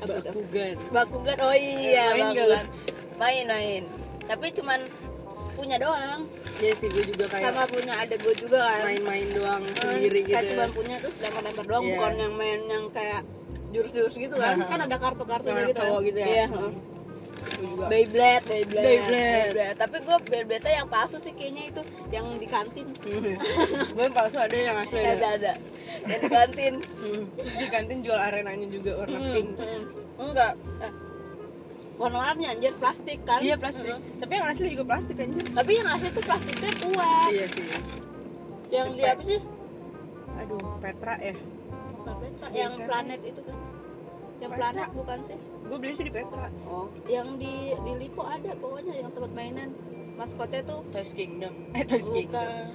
Bakugan 0.00 0.76
Bakugan. 0.90 1.36
Oh 1.40 1.52
iya 1.52 2.04
Main 2.10 2.26
nggak? 2.30 2.46
Bakugan. 2.46 2.64
Main 3.14 3.46
main. 3.46 3.82
Tapi 4.22 4.46
cuman 4.52 4.80
punya 5.52 5.76
doang. 5.76 6.24
Iya 6.58 6.72
sih 6.74 6.88
gue 6.88 7.04
juga 7.04 7.24
kayak 7.28 7.50
Sama 7.50 7.64
punya 7.66 7.94
adek 7.96 8.18
gue 8.20 8.34
juga 8.38 8.60
kan. 8.62 8.82
main-main 8.84 9.28
doang 9.30 9.62
Hmm, 9.62 9.76
sendiri 9.76 10.20
gitu 10.22 10.32
Kayak 10.32 10.44
cuman 10.50 10.68
punya 10.72 10.96
terus 10.96 11.16
lempar-lempar 11.18 11.64
doang. 11.66 11.84
Iya. 11.84 11.92
Bukan 11.92 12.12
yang 12.16 12.34
main 12.34 12.60
yang 12.66 12.84
kayak 12.88 13.22
jurus-jurus 13.72 14.14
gitu 14.14 14.34
kan. 14.36 14.56
Kan 14.68 14.80
ada 14.84 14.96
kartu-kartunya 15.00 15.72
gitu 15.72 15.80
kan. 15.80 16.00
gitu 16.04 16.18
ya. 16.20 16.26
Iya. 16.28 16.46
Hmm. 16.52 16.72
Beyblade, 17.62 18.44
Beyblade, 18.46 19.02
Beyblade. 19.10 19.74
Tapi 19.78 19.96
gue 20.02 20.16
Beyblade 20.30 20.70
yang 20.70 20.88
palsu 20.90 21.18
sih 21.18 21.34
kayaknya 21.34 21.74
itu 21.74 21.82
Yang 22.10 22.26
di 22.38 22.46
kantin. 22.46 22.86
Gue 23.94 24.02
yang 24.02 24.14
palsu 24.14 24.38
ada 24.38 24.54
yang 24.54 24.76
asli 24.78 24.98
Ada, 24.98 25.10
ada 25.14 25.28
ada. 25.38 25.52
Yang 26.06 26.20
di 26.22 26.28
kantin. 26.30 26.74
Hmm. 26.82 27.22
Di 27.38 27.66
kantin 27.70 27.98
jual 28.02 28.18
arenanya 28.18 28.66
juga 28.70 28.90
warna 29.02 29.18
pink. 29.30 29.48
Hmm, 29.58 29.82
Enggak. 30.22 30.52
Eh, 30.82 30.92
Warna-warnanya 32.00 32.48
anjir 32.56 32.74
plastik 32.80 33.18
kan. 33.22 33.40
Iya 33.44 33.54
plastik. 33.60 33.86
Tapi 33.94 34.32
yang 34.34 34.46
asli 34.48 34.66
juga 34.74 34.84
plastik 34.90 35.16
anjir. 35.22 35.44
Tapi 35.54 35.70
yang 35.76 35.88
asli 35.92 36.08
tuh 36.10 36.24
plastiknya 36.24 36.70
kuat. 36.82 37.30
Iya 37.30 37.46
sih. 37.46 37.66
Yang 38.72 38.86
di 38.96 39.02
apa 39.06 39.22
sih? 39.22 39.40
Aduh 40.42 40.62
Petra 40.80 41.14
ya. 41.20 41.34
Bukan 42.02 42.14
Petra, 42.18 42.46
Biasa 42.50 42.58
yang 42.58 42.72
planet 42.88 43.20
itu 43.22 43.40
kan 43.46 43.56
Yang 44.42 44.50
planet 44.52 44.88
bukan 44.92 45.18
sih? 45.22 45.38
Gue 45.62 45.78
beli 45.78 45.92
sih 45.92 46.02
di 46.02 46.12
Petra 46.12 46.50
Oh, 46.64 46.90
yang 47.06 47.38
di 47.38 47.54
di 47.78 47.92
Lipo 47.96 48.22
ada 48.22 48.52
pokoknya 48.52 48.94
yang 48.96 49.10
tempat 49.10 49.30
mainan. 49.30 49.70
Maskotnya 50.12 50.60
tuh 50.62 50.82
Toys 50.90 51.12
Kingdom 51.12 51.54
Eh 51.72 51.82
Toys 51.82 52.04
Kingdom 52.06 52.42
bukan 52.42 52.68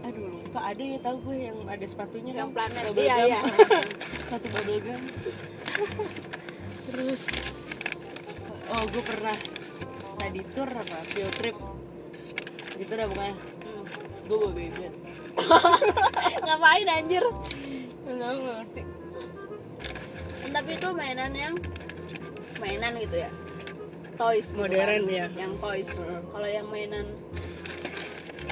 Aduh 0.00 0.32
lupa 0.40 0.60
ada 0.64 0.80
ya 0.80 0.98
tau 0.98 1.16
gue 1.18 1.36
yang 1.42 1.58
ada 1.66 1.84
sepatunya 1.84 2.32
yang 2.32 2.48
kan? 2.48 2.56
planet. 2.56 2.82
Bubble 2.88 3.02
Iya, 3.02 3.14
gum. 3.16 3.26
iya. 3.26 3.40
Satu 4.30 4.46
bubble 4.48 4.78
gum 4.80 5.02
Terus 6.86 7.22
Oh 8.70 8.82
gue 8.86 9.02
pernah 9.02 9.36
study 10.08 10.42
tour 10.48 10.68
apa 10.68 10.98
field 11.04 11.34
trip 11.34 11.56
Gitu 12.76 12.92
dah 12.92 13.06
pokoknya 13.06 13.34
Hmm. 13.60 13.84
Gue 14.24 14.36
bawa 14.38 14.52
Beyblade 14.52 14.96
Ngapain 16.40 16.88
anjir? 16.88 17.24
Enggak 18.02 18.30
gue 18.32 18.52
ngerti 18.54 18.82
Tapi 20.60 20.76
itu 20.76 20.88
mainan 20.92 21.32
yang 21.32 21.54
mainan 22.60 22.92
gitu 23.00 23.16
ya. 23.16 23.30
Toys 24.20 24.52
gitu 24.52 24.60
Modern, 24.60 25.08
kan. 25.08 25.08
ya. 25.08 25.26
Yang 25.32 25.52
toys. 25.56 25.88
Heeh. 25.96 26.20
Kalau 26.28 26.48
yang 26.48 26.66
mainan 26.68 27.06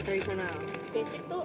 Tradisional 0.08 0.56
fisik 0.88 1.20
tuh 1.28 1.44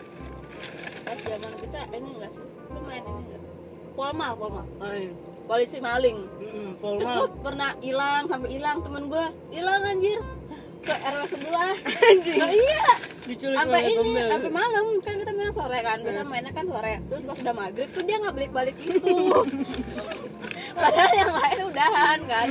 pas 1.03 1.19
zaman 1.19 1.51
kita 1.59 1.83
ini 1.91 2.15
enggak 2.15 2.31
sih? 2.31 2.45
Lu 2.71 2.79
main 2.87 3.03
ini 3.03 3.21
enggak? 3.27 3.43
Polmal, 3.91 4.31
polmal. 4.39 4.63
Oh 4.79 4.87
iya 4.87 5.11
Polisi 5.43 5.83
maling. 5.83 6.23
Gue 6.23 6.79
Polmal 6.79 7.27
pernah 7.43 7.75
hilang 7.83 8.23
sampai 8.31 8.55
hilang 8.55 8.79
temen 8.79 9.11
gue 9.11 9.25
hilang 9.51 9.83
anjir 9.83 10.15
ke 10.79 10.95
RW 10.95 11.21
sebelah. 11.27 11.75
Anjing 12.07 12.39
Nah, 12.39 12.51
iya. 12.55 12.87
Diculik 13.23 13.55
sampai 13.55 13.81
ini 13.87 14.11
sampai 14.27 14.51
malam 14.51 14.85
kan 14.99 15.15
kita 15.15 15.31
main 15.31 15.51
sore 15.51 15.79
kan 15.79 15.97
Iya. 15.99 16.07
biasa 16.07 16.21
mainnya 16.27 16.51
kan 16.51 16.65
sore 16.67 16.93
terus 17.07 17.23
pas 17.23 17.37
udah 17.39 17.55
maghrib 17.55 17.89
tuh 17.91 18.03
dia 18.03 18.15
nggak 18.19 18.35
balik 18.35 18.51
balik 18.51 18.75
itu 18.79 19.15
padahal 20.75 21.13
yang 21.13 21.33
lain 21.33 21.59
udahan 21.69 22.19
kan? 22.25 22.47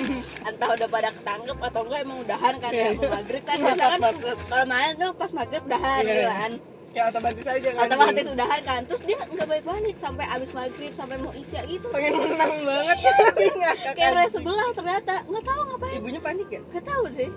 Entah 0.47 0.69
udah 0.73 0.89
pada 0.89 1.09
ketangkep 1.11 1.59
atau 1.59 1.81
enggak 1.87 2.01
emang 2.03 2.19
udahan 2.23 2.55
kan 2.59 2.71
ya 2.71 2.89
mau 2.95 3.11
maghrib 3.11 3.43
kan. 3.45 3.57
Biasa 3.61 3.85
kan 3.87 4.01
kalau 4.49 4.67
main 4.67 4.93
tuh 4.97 5.11
pas 5.15 5.31
maghrib 5.31 5.63
udahan 5.67 6.01
Iya. 6.03 6.11
gitu 6.11 6.27
kan? 6.31 6.53
Kayak 6.93 7.07
otomatis 7.09 7.47
aja 7.49 7.69
kan. 7.73 7.83
Otomatis 7.89 8.27
udahan 8.29 8.61
kan. 8.69 8.81
Terus 8.85 9.03
dia 9.09 9.19
nggak 9.25 9.47
balik 9.49 9.65
balik 9.65 9.97
sampai 9.97 10.25
abis 10.29 10.51
maghrib 10.53 10.93
sampai 10.93 11.17
mau 11.25 11.33
isya 11.33 11.61
gitu. 11.65 11.87
Pengen 11.89 12.13
menang 12.21 12.55
banget. 12.69 12.97
Tapi 13.01 13.45
ngakak 13.49 13.93
kayak 13.97 14.11
RW 14.13 14.19
anjing. 14.21 14.33
sebelah 14.37 14.69
ternyata. 14.77 15.15
Nggak 15.25 15.45
tahu 15.49 15.61
ngapain. 15.73 15.95
Ibunya 15.97 16.21
panik 16.21 16.49
ya? 16.53 16.61
Gak 16.69 16.85
tahu 16.85 17.05
sih. 17.09 17.31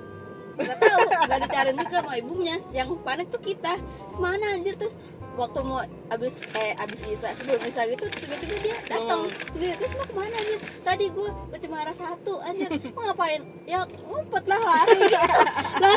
Gak 0.55 0.77
tahu. 0.79 0.99
Gak 1.07 1.39
dicariin 1.47 1.75
juga 1.79 1.97
sama 2.03 2.13
ibunya. 2.19 2.55
Yang 2.75 2.89
panik 3.03 3.27
tuh 3.31 3.41
kita. 3.43 3.73
Ke 4.11 4.19
mana 4.19 4.45
anjir 4.59 4.75
Terus 4.75 4.95
waktu 5.35 5.59
mau 5.67 5.83
abis 6.09 6.39
eh 6.55 6.71
abis 6.79 7.01
isa 7.11 7.29
sebelum 7.35 7.59
isa 7.67 7.83
gitu 7.91 8.07
tiba-tiba 8.07 8.55
dia 8.63 8.77
datang. 8.87 9.21
Oh. 9.27 9.51
dia 9.59 9.75
terus 9.75 9.93
lo 9.93 10.03
ke 10.07 10.13
mana 10.15 10.35
anjir? 10.35 10.59
Tadi 10.81 11.05
gue 11.11 11.29
ke 11.51 11.57
Cemara 11.59 11.93
satu 11.93 12.39
anjir. 12.39 12.71
Mau 12.95 13.03
ngapain? 13.03 13.41
Ya 13.67 13.83
ngumpet 13.83 14.43
lah 14.47 14.59
lari 14.63 14.99
lah 15.11 15.27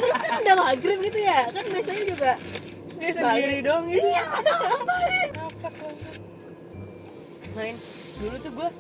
terus 0.02 0.18
kan 0.18 0.35
udah 0.42 0.54
maghrib 0.59 0.99
gitu 1.07 1.18
ya. 1.23 1.40
Kan 1.54 1.64
biasanya 1.71 2.04
juga 2.04 2.30
Terus 2.88 2.99
dia 2.99 3.12
sendiri 3.14 3.59
dong 3.62 3.83
gitu. 3.88 4.02
Iya 4.02 4.23
ngapain. 4.26 5.28
Main 7.54 7.76
Dulu 8.18 8.37
tuh 8.42 8.52
gue 8.52 8.71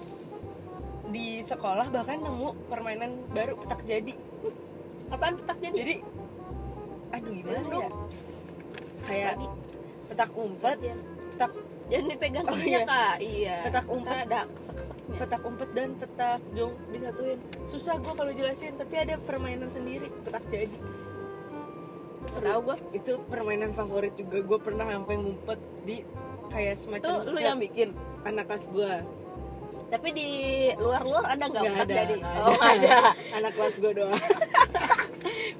di 1.08 1.40
sekolah 1.40 1.86
bahkan 1.88 2.18
nemu 2.18 2.68
permainan 2.68 3.10
baru 3.30 3.54
petak 3.56 3.86
jadi. 3.86 4.14
Apaan 5.08 5.38
petak 5.38 5.58
jadi? 5.62 5.76
Jadi 5.78 5.96
Aduh 7.08 7.32
gimana 7.32 7.68
ya? 7.72 7.90
Kayak. 9.08 9.34
Petak 10.18 10.34
umpet 10.34 10.78
Iya. 10.82 10.96
Petak 11.30 11.52
jangan 11.86 12.06
dipegang 12.10 12.44
Oh, 12.44 12.58
iya. 12.58 12.80
kak 12.82 13.14
iya 13.22 13.56
Petak 13.62 13.86
umpet. 13.86 14.10
Ntar 14.10 14.18
ada 14.26 14.40
kesek-keseknya 14.50 15.14
petak 15.16 15.42
umpet 15.42 15.68
dan 15.72 15.88
petak 15.94 16.40
jong 16.52 16.74
disatuin 16.88 17.38
susah 17.64 17.94
gue 17.96 18.12
kalau 18.12 18.32
jelasin 18.32 18.74
tapi 18.74 18.94
ada 18.96 19.14
permainan 19.20 19.66
sendiri 19.68 20.10
petak 20.20 20.42
jadi 20.48 20.66
seru. 22.24 22.44
tahu 22.44 22.60
gue 22.64 22.76
itu 22.92 23.12
permainan 23.24 23.70
favorit 23.70 24.12
juga 24.12 24.38
gue 24.40 24.58
pernah 24.58 24.84
sampai 24.84 25.14
ngumpet 25.16 25.56
di 25.82 26.02
kayak 26.48 26.74
itu 26.74 26.82
semacam 26.82 27.12
lu 27.24 27.32
set 27.32 27.46
yang 27.46 27.58
bikin 27.58 27.88
anak 28.22 28.44
kelas 28.44 28.66
gue 28.68 28.92
Tapi 29.88 30.08
di 30.12 30.28
luar-luar 30.76 31.24
ada 31.30 31.44
nggak 31.46 31.62
petak 31.64 31.80
ada, 31.80 31.94
jadi? 31.96 32.16
nggak 32.18 32.42
Oh 32.42 32.52
nggak 32.52 32.74
ada. 32.74 32.96
anak 33.32 33.52
kelas 33.54 33.74
gue 33.78 33.92
doang 33.94 34.18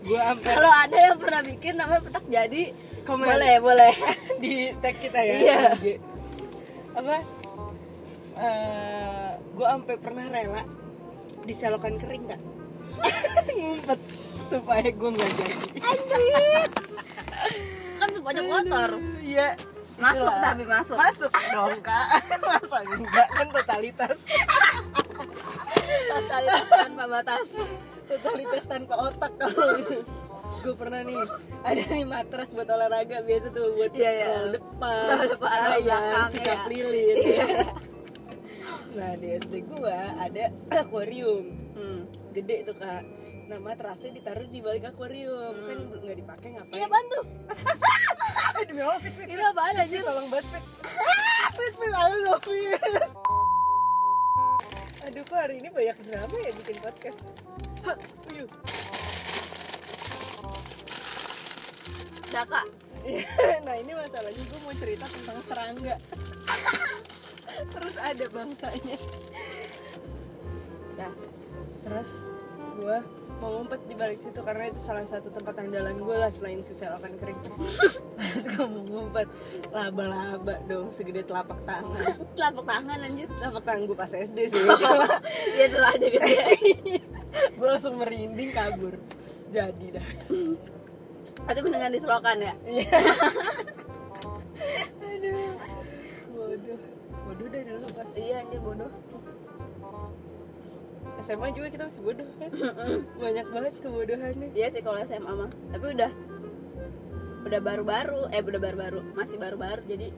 gue 0.04 0.20
sampai 0.20 0.50
Kalau 0.50 0.72
ada 0.74 0.98
yang 0.98 1.16
pernah 1.16 1.40
bikin 1.42 1.72
namanya 1.74 2.02
petak 2.02 2.24
jadi, 2.26 2.62
Komen. 3.02 3.24
boleh 3.24 3.54
boleh. 3.58 3.92
Di 4.38 4.52
tag 4.78 4.96
kita 4.96 5.18
ya 5.18 5.34
Iya. 5.34 5.58
IG. 5.74 5.86
apa 6.94 7.16
Eh 8.36 9.28
gue 9.50 9.66
sampai 9.66 9.96
pernah 9.96 10.24
rela 10.24 10.62
diselokan 11.42 11.96
kering 11.96 12.24
kak 12.24 12.40
ngumpet 13.56 14.00
supaya 14.44 14.86
gue 14.86 15.10
nggak 15.10 15.30
jadi 15.32 15.54
Anjir. 15.80 16.68
kan 17.96 18.08
tuh 18.08 18.22
banyak 18.22 18.44
kotor. 18.44 18.90
Iya 19.20 19.48
Masuk 19.96 20.22
itulah. 20.24 20.42
tapi 20.44 20.62
masuk. 20.64 20.94
masuk 20.96 21.32
dong 21.50 21.74
kak 21.80 22.06
masa 22.48 22.78
enggak 22.86 23.28
kan 23.28 23.46
totalitas 23.50 24.18
Totalitas 26.08 26.66
tanpa 26.70 27.04
batas. 27.06 27.48
totalitas 28.06 28.64
tanpa 28.64 28.94
otak 29.02 29.32
kalau 29.36 29.74
itu 29.74 29.98
Terus 29.98 30.27
gue 30.50 30.74
pernah 30.74 31.00
nih 31.00 31.16
ada 31.62 31.82
nih 31.86 32.04
matras 32.04 32.50
buat 32.50 32.66
olahraga 32.66 33.20
biasa 33.20 33.48
tuh 33.48 33.72
buat 33.74 33.92
Iya, 33.92 34.10
iya. 34.10 34.26
roll 34.34 34.50
depan, 34.54 35.04
Roll 35.14 35.28
depan, 35.30 35.58
ayam, 35.76 36.22
sikap 36.28 36.60
iya. 36.60 36.68
lilin. 36.68 37.16
nah 38.96 39.12
di 39.14 39.28
SD 39.34 39.54
gue 39.64 39.94
ada 40.18 40.44
akuarium 40.82 41.44
Hmm. 41.72 42.10
gede 42.32 42.66
tuh 42.66 42.74
kak. 42.74 43.06
Nah 43.46 43.58
matrasnya 43.58 44.10
ditaruh 44.12 44.44
di 44.44 44.58
balik 44.58 44.88
akuarium 44.88 45.54
kan 45.62 45.78
nggak 46.02 46.16
dipakai 46.16 46.48
ngapain? 46.52 46.74
Iya 46.74 46.86
bantu. 46.86 47.20
Eh, 48.58 48.66
demi 48.66 48.82
Allah 48.82 48.98
fit 48.98 49.14
fit. 49.14 49.24
Itu 49.24 49.38
apaan 49.40 49.70
Fit, 49.70 49.82
anjir? 49.86 50.02
tolong 50.02 50.26
banget 50.26 50.46
fit. 50.50 50.64
fit 51.56 51.74
fit 51.76 51.92
halo 51.94 52.34
fit. 52.42 52.82
Aduh 55.04 55.22
kok 55.22 55.38
hari 55.38 55.54
ini 55.56 55.68
banyak 55.70 55.96
drama 56.02 56.36
ya 56.36 56.50
bikin 56.52 56.76
podcast. 56.82 57.20
Hah, 57.80 57.94
uyuh. 58.28 58.50
Daka. 62.28 62.62
nah 63.66 63.74
ini 63.78 63.92
masalahnya 63.96 64.42
gue 64.44 64.60
mau 64.60 64.74
cerita 64.76 65.06
tentang 65.08 65.38
serangga. 65.40 65.96
Terus 67.74 67.96
ada 67.98 68.24
bangsanya. 68.30 68.98
Nah 70.98 71.12
terus 71.82 72.10
gue 72.78 72.98
mau 73.38 73.54
ngumpet 73.54 73.80
di 73.86 73.94
balik 73.94 74.18
situ 74.18 74.42
karena 74.42 74.66
itu 74.66 74.82
salah 74.82 75.06
satu 75.06 75.30
tempat 75.30 75.62
andalan 75.62 75.94
gue 75.94 76.16
lah 76.18 76.30
selain 76.30 76.60
si 76.62 76.74
selokan 76.74 77.16
kering. 77.16 77.38
Terus 78.18 78.44
gue 78.50 78.66
mau 78.66 78.84
ngumpet 78.84 79.26
laba-laba 79.72 80.58
dong 80.66 80.92
segede 80.92 81.24
telapak 81.24 81.58
tangan. 81.64 82.02
Telapak 82.34 82.64
tangan 82.66 82.98
anjir. 83.02 83.26
telapak 83.38 83.62
tangan 83.64 83.82
gue 83.88 83.96
pas 83.96 84.12
SD 84.12 84.38
sih. 84.52 84.62
Iya 85.54 85.66
tuh 85.70 85.82
aja 85.82 86.06
gitu 86.06 86.28
ya. 86.28 86.46
gue 87.56 87.66
langsung 87.66 87.94
merinding 87.98 88.50
kabur. 88.52 88.94
Jadi 89.48 89.86
dah 89.96 90.08
Berarti 91.48 91.60
mendingan 91.64 91.92
diselokan 91.96 92.36
ya. 92.44 92.52
Iya. 92.68 92.92
Aduh. 95.08 95.56
Bodoh. 96.28 96.80
Bodoh 97.24 97.46
deh 97.48 97.62
dulu 97.64 97.86
pas 97.96 98.10
Iya 98.12 98.44
anjir 98.44 98.60
bodoh. 98.60 98.92
SMA 101.18 101.48
juga 101.50 101.68
kita 101.72 101.88
masih 101.88 102.02
bodoh 102.04 102.28
kan. 102.36 102.50
Banyak 103.16 103.46
banget 103.48 103.72
kebodohannya. 103.80 104.48
Iya 104.52 104.68
sih 104.68 104.84
kalau 104.84 105.00
SMA 105.02 105.32
mah. 105.32 105.50
Tapi 105.72 105.86
udah 105.96 106.12
udah 107.48 107.60
baru-baru, 107.64 108.28
eh 108.28 108.44
udah 108.44 108.60
baru-baru, 108.60 109.00
masih 109.16 109.40
baru-baru 109.40 109.80
jadi 109.88 110.12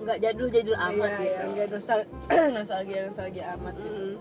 nggak 0.00 0.18
jadul-jadul 0.22 0.76
amat 0.78 0.96
Iya, 0.96 1.18
gitu. 1.18 1.24
iya, 1.26 1.40
enggak 1.44 1.66
nostal 1.76 1.98
nostalgia 2.56 2.98
nostalgia 3.10 3.44
amat 3.58 3.74
gitu. 3.74 3.90
Mm. 4.00 4.14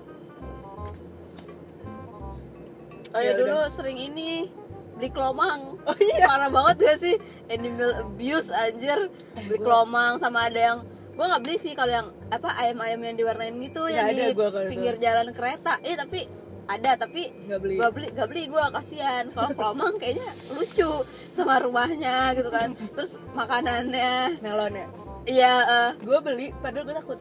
Oh 3.16 3.22
ya, 3.24 3.32
Ya 3.32 3.40
dulu 3.40 3.58
sering 3.72 3.96
ini 3.96 4.50
beli 4.96 5.10
kelomang. 5.10 5.76
Oh 5.82 5.98
iya. 5.98 6.26
Parah 6.26 6.50
banget 6.50 6.76
gak 6.82 6.98
sih 7.00 7.16
animal 7.48 7.92
abuse 8.02 8.50
anjir. 8.50 9.12
Beli 9.38 9.58
kelomang 9.58 10.18
sama 10.18 10.48
ada 10.48 10.58
yang 10.58 10.78
gue 11.12 11.24
nggak 11.24 11.42
beli 11.42 11.56
sih 11.56 11.72
kalau 11.72 11.92
yang 11.94 12.08
apa 12.28 12.52
ayam-ayam 12.58 13.00
yang 13.02 13.16
diwarnain 13.16 13.56
gitu 13.58 13.82
Nggak 13.82 13.94
yang 13.94 14.06
ada 14.06 14.20
di 14.22 14.34
kalau 14.34 14.52
itu. 14.58 14.70
pinggir 14.70 14.96
jalan 14.98 15.28
kereta. 15.30 15.74
Iya 15.80 15.96
tapi 15.98 16.20
ada 16.66 16.92
tapi 16.98 17.22
Nggak 17.46 17.60
beli. 17.60 17.76
Gak 17.78 17.92
beli, 17.92 18.08
gak 18.12 18.28
beli 18.28 18.44
gue 18.48 18.64
kasihan. 18.74 19.24
Kalau 19.30 19.50
kelomang 19.52 19.94
kayaknya 19.96 20.28
lucu 20.50 20.92
sama 21.30 21.60
rumahnya 21.60 22.16
gitu 22.34 22.50
kan. 22.50 22.70
Terus 22.74 23.12
makanannya, 23.32 24.40
Melon 24.40 24.74
ya. 24.74 24.88
iya. 25.26 25.54
eh, 25.62 25.90
Gue 26.00 26.18
beli 26.20 26.50
padahal 26.56 26.84
gue 26.84 26.96
takut. 26.96 27.20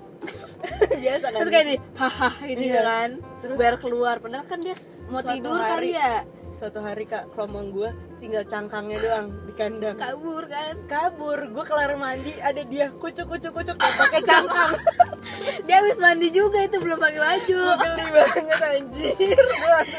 Biasa 0.97 1.27
kan. 1.29 1.39
terus 1.39 1.51
kayak 1.51 1.67
di 1.69 1.77
hahaha 2.01 2.45
ini 2.47 2.65
Iya. 2.67 2.81
kan 2.83 3.09
Terus- 3.43 3.59
biar 3.59 3.75
keluar 3.77 4.17
padahal 4.19 4.45
kan 4.45 4.59
dia 4.59 4.73
mau 5.07 5.21
tidur 5.21 5.61
kali 5.61 5.93
ya 5.93 6.25
Suatu 6.55 6.79
hari 6.79 7.03
kak 7.03 7.35
kelomang 7.35 7.75
gue 7.75 7.91
tinggal 8.23 8.47
cangkangnya 8.47 9.03
doang 9.03 9.27
di 9.43 9.53
kandang. 9.53 9.99
kabur 9.99 10.47
kan? 10.47 10.79
Kabur, 10.87 11.39
gue 11.51 11.65
kelar 11.67 11.99
mandi 11.99 12.31
ada 12.39 12.63
dia 12.63 12.95
kucuk 12.95 13.27
kucuk 13.27 13.51
kucuk 13.51 13.75
gak 13.75 13.95
pakai 13.99 14.23
cangkang. 14.23 14.73
dia 15.67 15.83
habis 15.83 15.99
mandi 15.99 16.31
juga 16.31 16.63
itu 16.63 16.79
belum 16.79 17.03
pakai 17.03 17.19
baju. 17.19 17.59
Gue 17.59 17.75
geli 17.83 18.07
banget 18.15 18.61
anjir. 18.63 19.45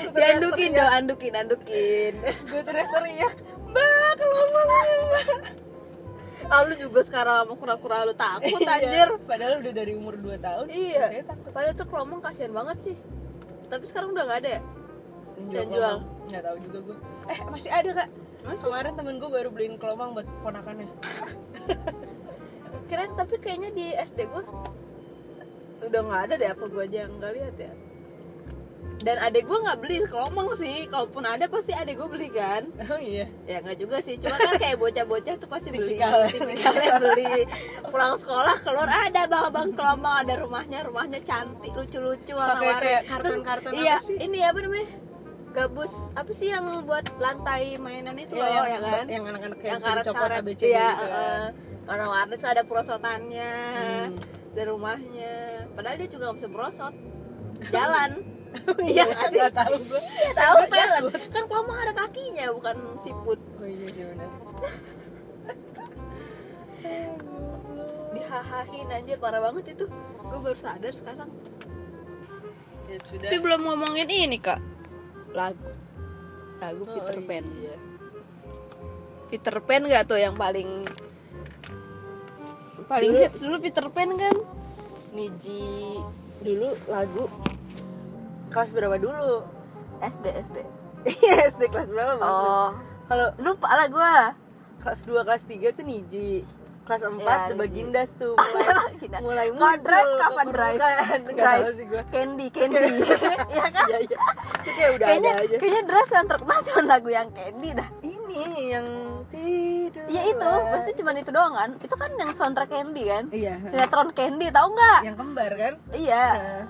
Gue 0.08 0.16
diandukin 0.16 0.70
dong 0.72 0.92
andukin 0.96 1.34
andukin. 1.36 2.14
Gue 2.24 2.62
teriak-teriak 2.64 3.34
mbak 3.68 4.12
kelomang 4.16 4.68
mbak 5.12 5.28
lalu 6.46 6.78
juga 6.78 7.02
sekarang 7.02 7.42
sama 7.42 7.54
kura-kura 7.58 8.06
lu 8.06 8.14
takut 8.14 8.62
Iya, 8.62 8.70
anjir. 8.78 9.10
padahal 9.26 9.66
udah 9.66 9.74
dari 9.74 9.98
umur 9.98 10.14
2 10.14 10.38
tahun 10.38 10.66
iya 10.70 11.10
saya 11.10 11.24
takut. 11.26 11.50
padahal 11.50 11.74
tuh 11.74 11.88
kelomong 11.90 12.22
kasihan 12.22 12.54
banget 12.54 12.78
sih. 12.80 12.96
Tapi 13.66 13.84
sekarang 13.90 14.14
udah 14.14 14.24
nggak 14.30 14.40
ada 14.46 14.50
ya 14.56 14.62
yang 15.36 15.52
Yang 15.52 15.68
jual. 15.76 15.96
nggak 16.26 16.42
tahu 16.42 16.58
juga 16.64 16.78
gue 16.82 16.98
eh 17.26 17.40
masih 17.52 17.72
ada 17.72 17.90
kak. 17.92 18.10
Masih? 18.46 18.64
kemarin 18.70 18.94
temen 18.94 19.16
gue 19.18 19.30
baru 19.30 19.50
beliin 19.50 19.76
kelomang 19.76 20.14
buat 20.14 20.28
ponakannya. 20.42 20.88
Keren 22.86 23.12
tapi 23.18 23.36
kayaknya 23.42 23.70
di 23.74 23.86
SD 23.98 24.30
gua 24.30 24.46
udah 25.82 26.02
nggak 26.02 26.22
ada 26.30 26.34
deh 26.38 26.50
apa 26.54 26.64
gua 26.70 26.86
aja 26.86 26.98
yang 27.06 27.18
nggak 27.18 27.34
lihat 27.34 27.56
ya. 27.58 27.74
Dan 29.02 29.18
adek 29.22 29.50
gua 29.50 29.58
nggak 29.66 29.80
beli 29.82 29.98
kelomang 30.06 30.50
sih. 30.54 30.86
Kalaupun 30.86 31.26
ada 31.26 31.50
pasti 31.50 31.74
adek 31.74 31.98
gua 31.98 32.10
beli 32.14 32.30
kan? 32.30 32.70
Oh 32.86 33.02
iya. 33.02 33.26
Ya 33.50 33.66
nggak 33.66 33.78
juga 33.82 33.98
sih. 34.06 34.22
Cuma 34.22 34.38
kan 34.38 34.54
kayak 34.62 34.78
bocah-bocah 34.78 35.34
tuh 35.42 35.50
pasti 35.50 35.74
beli. 35.74 35.98
Tipikal. 35.98 36.18
tipikalnya 36.38 36.92
beli. 37.02 37.34
Pulang 37.90 38.16
sekolah 38.22 38.56
keluar 38.62 38.90
ada 38.90 39.22
bang 39.26 39.50
bang 39.50 39.70
kelomang. 39.74 40.16
Ada 40.22 40.34
rumahnya 40.46 40.80
rumahnya 40.86 41.20
cantik 41.26 41.74
lucu-lucu 41.74 42.34
warna-warni. 42.38 42.86
Kayak 42.86 43.02
Terus, 43.02 43.10
kartun-kartun 43.10 43.72
apa 43.74 43.82
iya 43.82 43.96
sih? 43.98 44.18
ini 44.22 44.40
apa 44.46 44.62
namanya 44.62 44.88
gabus 45.56 46.12
apa 46.12 46.30
sih 46.30 46.50
yang 46.50 46.84
buat 46.84 47.06
lantai 47.16 47.78
mainan 47.78 48.16
itu 48.16 48.36
Iya, 48.36 48.44
loh 48.44 48.52
yang, 48.52 48.68
ya 48.68 48.78
kan? 48.84 49.06
yang 49.08 49.24
anak-anak 49.26 49.58
yang 49.58 49.66
yang 49.66 49.80
dicopot 49.80 50.20
karet-karet 50.20 50.44
ABC 50.44 50.62
iya, 50.66 50.88
gitu 50.92 51.02
kan. 51.02 51.16
uh, 51.16 51.48
warna-warni 51.86 52.34
terus 52.34 52.46
ada 52.46 52.62
perosotannya 52.62 53.52
Hmm. 53.72 54.08
dari 54.52 54.68
rumahnya. 54.68 55.34
Padahal 55.72 55.96
dia 55.96 56.08
juga 56.08 56.24
nggak 56.26 56.38
bisa 56.38 56.48
merosot. 56.50 56.94
Jalan. 57.70 58.12
Iya 58.82 59.04
nggak 59.06 59.30
sih? 59.30 59.38
nggak 59.38 59.54
tahu 59.54 59.76
gue 59.84 60.00
Iya, 60.00 60.34
tahu 60.34 60.58
jalan. 60.70 61.02
kan 61.28 61.44
kelomang 61.46 61.78
ada 61.78 61.94
kakinya 61.94 62.46
bukan 62.52 62.76
siput 62.96 63.40
oh 63.60 63.66
iya 63.66 63.88
sih 63.92 64.04
benar 64.06 64.30
dihahahin 68.16 68.88
anjir 68.90 69.18
parah 69.18 69.42
banget 69.42 69.74
itu. 69.74 69.86
Gue 70.24 70.40
baru 70.40 70.56
sadar 70.56 70.92
sekarang. 70.92 71.30
Ya 72.88 72.98
sudah. 73.02 73.28
Tapi 73.28 73.38
belum 73.40 73.60
ngomongin 73.62 74.08
ini 74.08 74.38
kak 74.38 74.60
lagu. 75.36 75.70
Lagu 76.58 76.82
Oh, 76.82 76.90
Peter 76.90 77.18
Pan. 77.22 77.44
Iya. 77.46 77.76
Peter 79.28 79.56
Pan 79.60 79.82
nggak 79.84 80.04
tuh 80.06 80.16
yang 80.16 80.34
paling 80.34 80.88
paling 82.86 83.12
Dulu- 83.12 83.22
hits 83.22 83.38
dulu 83.44 83.56
Peter 83.60 83.86
Pan 83.88 84.10
kan? 84.14 84.36
Niji. 85.12 86.00
Dulu 86.40 86.70
lagu 86.88 87.26
kelas 88.50 88.72
berapa 88.72 88.96
dulu? 88.96 89.44
SD 89.98 90.26
SD 90.28 90.58
iya 91.24 91.48
SD 91.50 91.62
kelas 91.66 91.88
berapa 91.88 92.14
oh. 92.18 92.70
Kalau 93.06 93.28
lupa 93.38 93.70
lah 93.70 93.88
gue 93.88 94.14
kelas 94.80 95.02
2 95.04 95.22
kelas 95.22 95.44
3 95.46 95.72
tuh 95.72 95.84
Niji 95.84 96.44
kelas 96.86 97.02
4 97.02 97.18
Ya, 97.18 97.36
Niji. 97.44 97.58
Bagindas 97.58 98.10
tuh 98.14 98.34
mulai, 98.38 99.20
mulai 99.20 99.48
muncul 99.50 99.82
drive 99.82 100.12
kapan 100.16 100.48
drive? 100.48 100.80
Drive. 101.26 101.64
tahu 101.64 101.74
sih 101.74 101.86
gue 101.86 102.02
Candy 102.14 102.48
Candy 102.48 102.78
Iya 103.48 103.66
kan? 103.68 103.86
iya 103.88 104.00
iya 104.00 104.18
itu 104.62 104.70
kayak 104.72 104.92
udah 104.92 105.06
kayaknya 105.06 105.32
ada 105.32 105.44
aja 105.44 105.56
kayaknya 105.58 105.84
drive 105.84 106.12
yang 106.12 106.26
terkenal 106.26 106.58
cuma 106.62 106.82
lagu 106.84 107.10
yang 107.10 107.30
Candy 107.32 107.70
dah 107.72 107.90
ini 108.00 108.44
yang 108.70 108.88
tidur 109.28 110.04
Iya 110.06 110.22
itu, 110.28 110.52
pasti 110.70 110.92
cuma 110.94 111.12
itu 111.12 111.32
doang 111.32 111.54
kan? 111.54 111.70
Itu 111.80 111.96
kan 111.96 112.12
yang 112.14 112.32
soundtrack 112.32 112.70
Candy 112.70 113.04
kan? 113.06 113.24
iya 113.32 113.58
Sinetron 113.64 114.10
Candy, 114.12 114.48
tahu 114.50 114.68
nggak? 114.72 115.00
yang 115.04 115.16
kembar 115.16 115.52
kan 115.52 115.74
Iya, 115.90 116.26
Nah, 116.36 116.64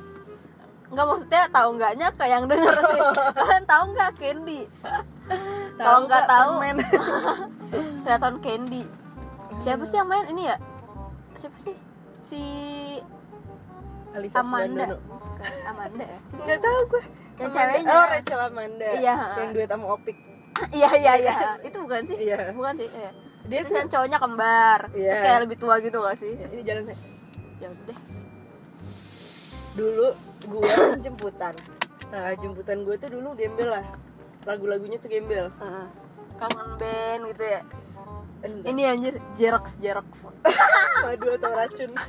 nggak 0.88 1.06
maksudnya 1.06 1.44
tahu 1.50 1.70
nggaknya 1.76 2.08
kayak 2.14 2.32
yang 2.32 2.46
denger 2.46 2.76
sih. 2.86 3.02
Kalian 3.36 3.66
tahu 3.66 3.84
nggak 3.92 4.12
Candy? 4.16 4.60
Kalau 5.76 6.00
nggak 6.06 6.24
Kak, 6.24 6.30
tahu, 6.30 6.52
permen. 6.56 6.78
Sinetron 8.00 8.38
Candy. 8.40 8.84
Siapa 9.58 9.84
sih 9.84 9.96
yang 9.96 10.08
main 10.08 10.26
ini 10.28 10.44
ya? 10.46 10.58
Siapa 11.36 11.58
sih? 11.58 11.76
Si 12.22 12.42
Alisa 14.12 14.40
Amanda 14.40 14.96
Bukan, 14.96 15.52
Amanda 15.68 16.04
ya 16.06 16.20
nggak 16.42 16.60
tahu 16.60 16.80
gue 16.88 17.04
Yang 17.36 17.44
Amanda. 17.44 17.58
ceweknya. 17.60 17.92
oh 17.92 18.06
Rachel 18.08 18.40
Amanda 18.42 18.88
Iya. 18.96 19.16
yang 19.36 19.50
duet 19.52 19.68
sama 19.68 19.86
Opik 19.92 20.18
iya 20.78 20.90
iya 20.96 21.14
iya 21.20 21.34
itu 21.60 21.78
bukan 21.78 22.02
sih 22.08 22.18
Iya. 22.24 22.56
bukan 22.56 22.74
sih 22.80 22.88
iya. 22.90 23.12
dia 23.46 23.60
Terus 23.60 23.68
tuh 23.68 23.78
yang 23.78 23.90
cowoknya 23.92 24.18
kembar 24.18 24.80
Iya. 24.90 25.06
terus 25.06 25.22
kayak 25.22 25.40
lebih 25.44 25.58
tua 25.60 25.76
gitu 25.78 25.98
gak 26.00 26.16
sih 26.16 26.34
Ya, 26.34 26.48
ini 26.48 26.62
jalan 26.64 26.84
ya 27.56 27.68
udah 27.68 27.84
deh 27.86 28.00
dulu 29.76 30.08
gue 30.42 30.72
jemputan 31.06 31.54
nah 32.08 32.32
jemputan 32.34 32.78
gue 32.82 32.96
tuh 32.96 33.10
dulu 33.12 33.28
gembel 33.36 33.70
lah 33.70 33.86
lagu-lagunya 34.48 34.96
tuh 34.96 35.12
gembel 35.12 35.52
Heeh. 35.52 35.88
kangen 36.38 36.70
band 36.80 37.22
gitu 37.30 37.44
ya 37.44 37.62
Enggak. 38.46 38.70
ini 38.70 38.82
anjir 38.86 39.14
Jerox 39.34 39.66
Jerox 39.82 40.08
madu 41.02 41.28
atau 41.38 41.52
racun. 41.54 41.92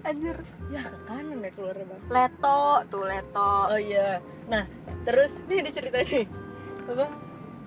Anjir. 0.00 0.36
Ya 0.72 0.80
ke 0.86 0.96
kanan 1.04 1.44
ya 1.44 1.50
keluar 1.52 1.76
bang. 1.76 2.00
Leto 2.08 2.64
tuh 2.88 3.04
Leto. 3.04 3.52
Oh 3.68 3.80
iya. 3.80 4.22
Nah 4.48 4.64
terus 5.04 5.36
nih 5.44 5.60
diceritain 5.66 6.06
nih. 6.08 6.26
Apa? 6.88 7.06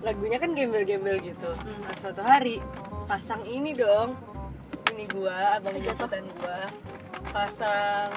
Lagunya 0.03 0.37
kan 0.41 0.51
gembel-gembel 0.57 1.21
gitu. 1.21 1.51
Nah 1.53 1.93
suatu 2.01 2.25
hari 2.25 2.57
pasang 3.05 3.45
ini 3.45 3.77
dong. 3.77 4.17
Ini 4.93 5.05
gua 5.13 5.61
abang 5.61 5.77
jemputan 5.77 6.25
gua. 6.41 6.65
Pasang 7.29 8.09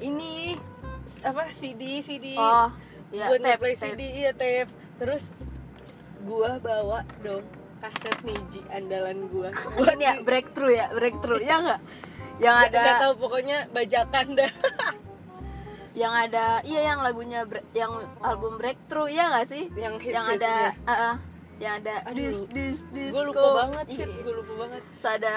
ini 0.00 0.54
apa 1.26 1.50
CD 1.50 1.98
CD 2.00 2.38
oh 2.38 2.70
ya 3.10 3.26
buat 3.26 3.42
tape, 3.42 3.58
play 3.58 3.74
tape. 3.74 3.98
CD 3.98 4.02
iya 4.22 4.30
tape. 4.30 4.70
Terus 5.02 5.34
gua 6.24 6.60
bawa 6.60 7.00
dong 7.24 7.44
kaset 7.80 8.16
Niji 8.24 8.60
andalan 8.68 9.28
gua. 9.32 9.48
Buat 9.76 9.98
ya 10.06 10.20
breakthrough 10.20 10.74
ya 10.76 10.86
breakthrough. 10.92 11.40
Ya 11.40 11.56
enggak 11.60 11.80
yang 12.40 12.56
nggak 12.56 12.72
ada 12.72 12.92
tahu 13.04 13.14
pokoknya 13.20 13.58
bajakan 13.72 14.26
dah. 14.36 14.52
Yang 15.90 16.12
ada 16.30 16.62
iya 16.62 16.80
yang 16.94 17.02
lagunya 17.02 17.42
yang 17.74 17.90
album 18.22 18.56
breakthrough 18.62 19.10
ya 19.10 19.26
nggak 19.26 19.46
sih? 19.50 19.66
Yang 19.74 19.94
hits 20.06 20.14
yang 20.16 20.26
ada 20.38 20.54
uh, 20.86 20.92
uh, 20.94 21.14
yang 21.58 21.72
ada 21.82 21.94
Aduh, 22.06 22.14
dis 22.14 22.38
dis 22.54 22.78
dis 22.94 23.10
gue 23.10 23.24
lupa 23.26 23.66
banget 23.66 23.86
iya. 23.90 23.96
shit 24.06 24.10
gue 24.22 24.34
lupa 24.38 24.52
banget. 24.54 24.82
Terus 24.96 25.08
ada 25.18 25.36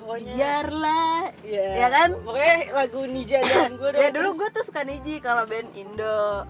pokoknya 0.00 0.32
biarlah 0.34 1.20
Iya. 1.44 1.68
ya 1.84 1.88
kan? 1.92 2.08
Pokoknya 2.16 2.56
lagu 2.74 3.00
Niji 3.12 3.34
andalan 3.36 3.72
gue 3.76 3.88
dong 3.92 4.00
ya 4.00 4.08
dulu 4.08 4.28
gue 4.40 4.48
tuh 4.56 4.64
suka 4.64 4.80
Niji 4.88 5.14
kalau 5.20 5.44
band 5.44 5.70
Indo 5.76 6.48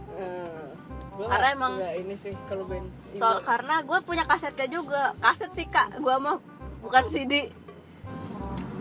gue 1.18 1.26
Karena 1.26 1.48
emang- 1.50 1.82
ini 1.82 2.14
sih 2.14 2.30
kalau 2.46 2.62
band 2.62 2.86
soal 3.18 3.42
karena 3.42 3.82
gue 3.82 3.98
punya 4.06 4.22
kasetnya 4.22 4.70
juga. 4.70 5.18
Kaset 5.18 5.50
sih 5.52 5.66
kak. 5.66 5.98
Gue 5.98 6.14
mah 6.16 6.38
bukan 6.78 7.10
CD 7.10 7.50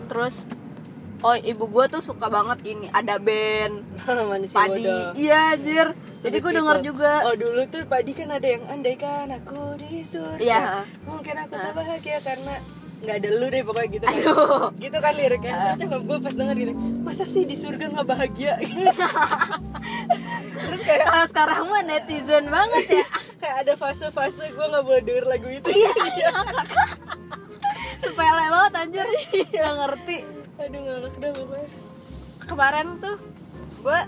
terus 0.06 0.46
oh 1.18 1.34
ibu 1.34 1.66
gue 1.66 1.84
tuh 1.90 1.98
suka 1.98 2.30
banget 2.30 2.62
ini. 2.62 2.86
Ada 2.94 3.18
band. 3.18 3.82
Padi. 4.54 4.86
bodoh. 4.86 5.18
Iya 5.18 5.58
anjir. 5.58 5.86
Jadi 6.14 6.36
gue 6.38 6.52
denger 6.54 6.78
juga. 6.86 7.26
Oh 7.26 7.34
dulu 7.34 7.66
tuh 7.66 7.82
padi 7.90 8.14
kan 8.14 8.30
ada 8.30 8.46
yang 8.46 8.62
andaikan 8.70 9.34
aku 9.34 9.74
di 9.82 10.06
surga. 10.06 10.38
Iya. 10.38 10.62
mungkin 11.02 11.34
aku 11.42 11.54
tak 11.58 11.74
bahagia 11.74 12.18
karena 12.22 12.54
nggak 12.98 13.16
ada 13.22 13.28
lu 13.30 13.46
deh 13.46 13.62
pokoknya 13.62 13.88
gitu 13.94 14.04
kan. 14.04 14.16
Aduh. 14.18 14.64
Gitu 14.74 14.98
kan 14.98 15.12
liriknya. 15.14 15.52
Terus 15.54 15.78
nyokap 15.86 16.02
gue 16.02 16.18
pas 16.18 16.34
denger 16.34 16.56
gitu 16.58 16.72
masa 17.06 17.24
sih 17.24 17.44
di 17.46 17.56
surga 17.56 17.84
nggak 17.94 18.06
bahagia? 18.06 18.58
Terus 20.58 20.82
kayak 20.84 21.06
kalau 21.06 21.26
sekarang 21.30 21.62
mah 21.70 21.82
netizen 21.86 22.44
banget 22.50 23.02
ya. 23.02 23.06
Kayak 23.38 23.56
ada 23.62 23.74
fase-fase 23.78 24.50
gue 24.50 24.66
nggak 24.66 24.84
boleh 24.84 25.02
denger 25.06 25.24
lagu 25.30 25.46
itu. 25.46 25.70
Iya 25.70 26.30
sepele 28.02 28.44
banget 28.50 28.72
anjir. 28.76 29.06
Nggak 29.54 29.74
ngerti. 29.78 30.16
Aduh 30.58 30.80
ngakak 30.82 31.14
dah 31.22 31.30
pokoknya. 31.38 31.68
Kemarin 32.50 32.86
tuh 32.98 33.16
gue 33.78 34.00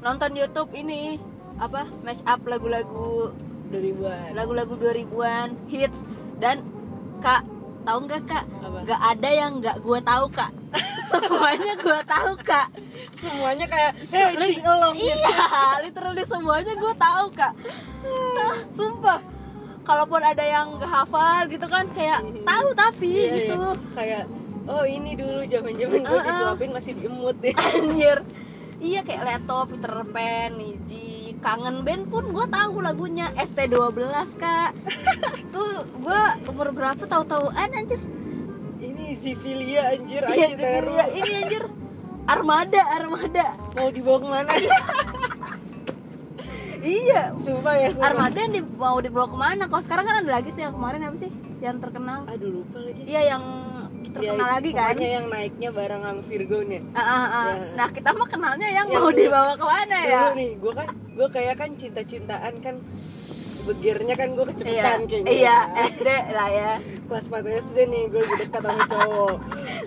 nonton 0.00 0.30
YouTube 0.32 0.72
ini 0.72 1.20
apa 1.60 1.84
mash 2.00 2.24
up 2.24 2.40
lagu-lagu 2.48 3.36
dari 3.68 3.92
buat 3.92 4.32
lagu-lagu 4.32 4.80
2000-an 4.80 5.68
hits. 5.68 6.00
Dan 6.40 6.64
kak 7.20 7.44
tahu 7.86 7.98
nggak 8.04 8.22
kak? 8.26 8.44
Nggak 8.82 9.00
ada 9.00 9.28
yang 9.30 9.52
nggak 9.56 9.76
gue 9.78 9.98
tahu 10.02 10.24
kak. 10.28 10.50
Semuanya 11.12 11.72
gue 11.76 12.00
tahu 12.04 12.32
kak. 12.42 12.68
Semuanya 13.10 13.66
kayak 13.66 13.92
hey 14.04 14.34
sing 14.34 14.60
along 14.60 14.92
gitu. 14.92 15.06
iya 15.06 15.46
literally 15.80 16.24
semuanya 16.24 16.74
gue 16.74 16.94
tahu 16.96 17.24
kak. 17.32 17.52
Nah, 18.36 18.54
sumpah. 18.70 19.18
Kalaupun 19.80 20.18
ada 20.18 20.42
yang 20.42 20.74
nggak 20.76 20.90
hafal 20.90 21.46
gitu 21.46 21.62
kan 21.64 21.86
kayak 21.90 22.18
tahu 22.42 22.68
tapi 22.74 23.06
Iya, 23.06 23.22
iya. 23.22 23.34
gitu. 23.38 23.58
Kayak 23.94 24.24
oh 24.66 24.82
ini 24.82 25.14
dulu 25.14 25.46
zaman 25.46 25.72
zaman 25.72 26.00
gue 26.02 26.10
Ah, 26.10 26.18
ah. 26.18 26.26
disuapin 26.26 26.70
masih 26.70 26.92
diemut 26.92 27.36
deh. 27.38 27.54
Anjir. 27.54 28.18
Iya 28.76 29.00
kayak 29.00 29.22
Leto 29.24 29.58
Peter 29.70 29.94
Pan 30.10 30.50
Niji 30.52 31.15
kangen 31.46 31.86
band 31.86 32.10
pun 32.10 32.24
gue 32.28 32.46
tahu 32.48 32.82
lagunya 32.82 33.30
ST12 33.38 34.02
kak. 34.34 34.74
Tuh 35.54 35.70
gue 35.96 36.22
umur 36.44 36.74
berapa 36.74 36.98
tahu-tahuan 37.00 37.70
anjir. 37.70 38.02
Ini 38.76 39.14
Zivilia 39.14 39.94
anjir. 39.94 40.26
Iya 40.26 40.46
iya, 40.52 41.04
ini 41.14 41.30
anjir. 41.38 41.62
Armada 42.26 42.82
Armada. 42.90 43.54
Mau 43.72 43.88
dibawa 43.88 44.18
ke 44.18 44.26
mana? 44.26 44.50
Iya. 46.76 47.34
Sumpah 47.34 47.74
ya 47.74 47.88
sumpah. 47.90 48.06
Armada 48.06 48.38
yang 48.38 48.52
di- 48.52 48.76
mau 48.76 48.98
dibawa 49.00 49.26
ke 49.26 49.34
mana? 49.36 49.66
Kalau 49.66 49.82
sekarang 49.82 50.06
kan 50.06 50.22
ada 50.22 50.30
lagi 50.32 50.54
sih 50.54 50.62
yang 50.62 50.70
kemarin 50.70 51.02
apa 51.02 51.18
sih? 51.18 51.30
Yang 51.58 51.76
terkenal. 51.82 52.22
Aduh 52.28 52.62
lupa 52.62 52.78
lagi. 52.78 53.02
Iya 53.02 53.20
yang 53.26 53.42
terkenal 54.06 54.38
Ya, 54.38 54.54
lagi 54.54 54.70
kan? 54.70 54.94
yang 54.94 55.26
naiknya 55.26 55.70
bareng 55.72 56.02
sama 56.04 56.22
Virgo 56.22 56.58
nih. 56.62 56.86
Ah, 56.92 57.02
ah. 57.02 57.26
Ya. 57.50 57.74
nah 57.74 57.88
kita 57.90 58.10
mah 58.12 58.28
kenalnya 58.28 58.68
yang, 58.68 58.86
Yang 58.86 59.02
mau 59.02 59.10
dulu- 59.10 59.18
dibawa 59.18 59.52
ke 59.56 59.66
mana 59.66 59.96
ya? 59.98 60.06
Dulu 60.06 60.30
nih 60.36 60.50
gue 60.54 60.72
kan 60.76 60.88
gue 61.16 61.28
kayak 61.32 61.56
kan 61.56 61.72
cinta-cintaan 61.80 62.54
kan 62.60 62.76
begirnya 63.66 64.14
kan 64.14 64.36
gue 64.36 64.44
iya 64.46 64.52
kecepatan 64.54 65.00
kayaknya. 65.10 65.30
iya 65.32 65.56
SD 65.90 66.08
lah 66.30 66.48
ya. 66.54 66.72
Kelas 67.10 67.26
4 67.26 67.64
SD 67.66 67.76
nih 67.90 68.02
gue 68.14 68.22
lagi 68.22 68.36
dekat 68.46 68.62
sama 68.62 68.82
cowok. 68.86 69.36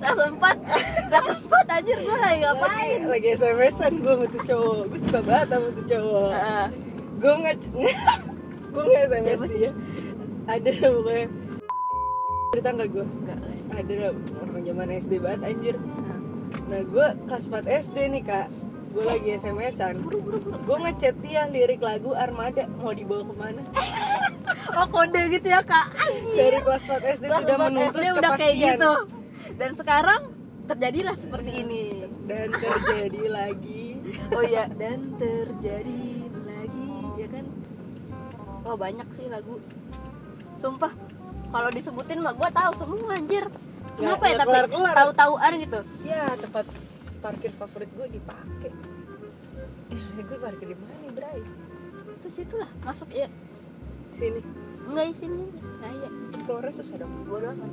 Gak 0.04 0.14
sempat, 0.20 0.58
gak 1.08 1.24
sempat 1.24 1.66
anjir 1.72 1.98
gue 2.04 2.18
lagi 2.20 2.38
ngapain? 2.44 3.00
Lagi, 3.08 3.08
lagi 3.08 3.28
SMS-an 3.40 3.94
gue 4.04 4.14
sama 4.20 4.26
tuh 4.28 4.42
cowok. 4.44 4.82
Gue 4.92 5.00
suka 5.00 5.20
banget 5.24 5.48
sama 5.48 5.68
tuh 5.72 5.86
cowok. 5.88 6.32
Gue 7.20 7.34
nggak 7.40 7.56
gue 8.74 8.84
nggak 8.84 9.04
SMS 9.08 9.42
dia. 9.48 9.72
Ada 10.50 10.72
pokoknya. 10.92 11.28
Cerita 12.52 12.70
nggak 12.76 12.90
gue 12.92 13.06
ada. 13.80 13.96
Orang 14.44 14.64
zaman 14.68 14.88
SD 14.92 15.12
banget 15.24 15.42
anjir. 15.48 15.76
Nah 16.68 16.82
gue 16.84 17.08
kelas 17.32 17.46
4 17.48 17.64
SD 17.88 17.98
nih 18.12 18.24
kak 18.28 18.48
gue 18.90 19.04
lagi 19.06 19.30
SMS-an 19.38 19.96
gue 20.60 20.78
ngechat 20.82 21.16
dia 21.22 21.46
lirik 21.46 21.82
lagu 21.82 22.14
Armada. 22.14 22.66
Mau 22.82 22.94
dibawa 22.94 23.24
ke 23.24 23.34
mana? 23.38 23.62
Oh 24.70 24.86
kode 24.86 25.34
gitu 25.34 25.50
ya 25.50 25.66
kak. 25.66 25.92
Anjir 25.98 26.54
dari 26.54 26.60
kelas 26.62 26.84
4 26.86 27.14
SD 27.18 27.24
Kelas 27.26 27.42
sudah 27.42 27.58
menuntut 27.58 28.00
SD 28.00 28.06
udah 28.14 28.32
kayak 28.38 28.54
kepastian. 28.54 28.78
gitu. 28.78 28.94
Dan 29.58 29.72
sekarang 29.76 30.22
terjadilah 30.70 31.16
seperti 31.18 31.52
ini. 31.66 31.84
dan 32.30 32.48
terjadi 32.54 33.24
lagi. 33.28 33.86
Oh 34.30 34.44
iya. 34.46 34.70
Dan 34.70 35.18
terjadi 35.18 36.02
lagi 36.46 36.92
ya 37.18 37.28
kan? 37.34 37.46
Oh 38.64 38.78
banyak 38.78 39.08
sih 39.18 39.26
lagu. 39.26 39.58
Sumpah 40.62 40.94
kalau 41.50 41.70
disebutin 41.74 42.22
mah 42.22 42.34
gue 42.38 42.50
tahu 42.54 42.72
semua 42.78 43.18
anjir. 43.18 43.46
Kenapa 43.98 44.24
ya 44.30 44.36
nggak 44.38 44.70
tapi 44.70 44.94
tahu-tahuan 44.96 45.52
gitu? 45.66 45.80
Ya 46.06 46.24
tempat 46.38 46.66
parkir 47.20 47.52
favorit 47.56 47.90
gue 47.92 48.08
dipakai. 48.20 48.72
Ya 49.92 50.22
gue 50.24 50.38
parkir 50.40 50.68
di 50.72 50.78
mana 50.78 50.96
nih 51.04 51.12
Bray 51.12 51.42
Terus 52.20 52.36
itulah 52.44 52.70
masuk 52.84 53.10
ya. 53.12 53.28
Sini. 54.16 54.42
Enggak 54.88 55.06
di 55.12 55.16
sini. 55.16 55.44
Nah 55.80 55.92
iya. 55.92 56.10
Keluarnya 56.44 56.74
susah 56.76 56.96
dong. 57.00 57.14
Bodo 57.28 57.52
amat. 57.52 57.72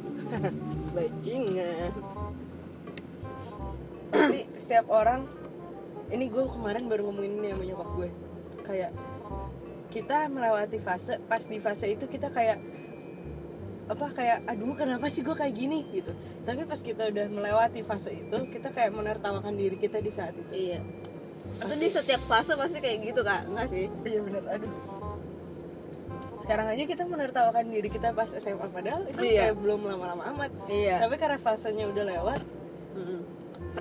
Bajingan. 0.95 1.93
Pasti 4.11 4.41
setiap 4.55 4.87
orang 4.91 5.27
ini 6.11 6.31
gue 6.31 6.45
kemarin 6.47 6.87
baru 6.87 7.11
ngomongin 7.11 7.43
ini 7.43 7.49
sama 7.51 7.65
nyokap 7.67 7.89
gue. 7.99 8.09
Kayak 8.63 8.91
kita 9.91 10.27
melewati 10.31 10.79
fase 10.83 11.23
pas 11.25 11.43
di 11.47 11.59
fase 11.63 11.87
itu 11.91 12.07
kita 12.11 12.31
kayak 12.31 12.59
apa 13.87 14.11
kayak 14.11 14.39
aduh 14.45 14.75
kenapa 14.75 15.07
sih 15.07 15.23
gue 15.23 15.33
kayak 15.33 15.55
gini? 15.55 15.87
Gitu. 15.93 16.11
Tapi 16.43 16.65
pas 16.65 16.79
kita 16.79 17.07
udah 17.07 17.27
melewati 17.29 17.81
fase 17.81 18.11
itu 18.13 18.39
kita 18.51 18.71
kayak 18.71 18.91
menertawakan 18.91 19.55
diri 19.55 19.77
kita 19.77 19.99
di 19.99 20.11
saat 20.11 20.35
itu. 20.35 20.51
Iya. 20.51 20.81
Itu 21.63 21.75
di 21.75 21.87
setiap 21.87 22.27
fase 22.27 22.53
pasti 22.53 22.79
kayak 22.79 22.99
gitu 23.05 23.23
kak. 23.23 23.47
Enggak 23.47 23.71
sih? 23.71 23.87
Iya 24.03 24.21
benar 24.21 24.43
aduh. 24.51 24.73
Sekarang 26.37 26.67
aja 26.69 26.83
kita 26.85 27.03
menertawakan 27.03 27.65
diri 27.67 27.89
kita 27.89 28.13
pas 28.13 28.29
SMA 28.29 28.69
padahal 28.69 29.07
itu 29.07 29.19
Iya. 29.19 29.51
kayak 29.51 29.57
belum 29.57 29.81
lama-lama 29.83 30.23
amat. 30.35 30.51
Iya. 30.67 31.01
Tapi 31.01 31.15
karena 31.17 31.39
fasenya 31.39 31.87
udah 31.87 32.05
lewat 32.07 32.41
Mm-mm. 32.93 33.21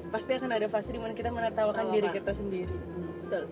pasti 0.07 0.31
akan 0.33 0.51
ada 0.51 0.67
fase 0.67 0.89
di 0.89 0.99
mana 0.99 1.11
kita 1.11 1.29
menertawakan 1.29 1.89
diri 1.89 2.07
Menertawakan. 2.07 2.17
kita 2.21 2.31
sendiri. 2.31 2.75
Betul 3.25 3.43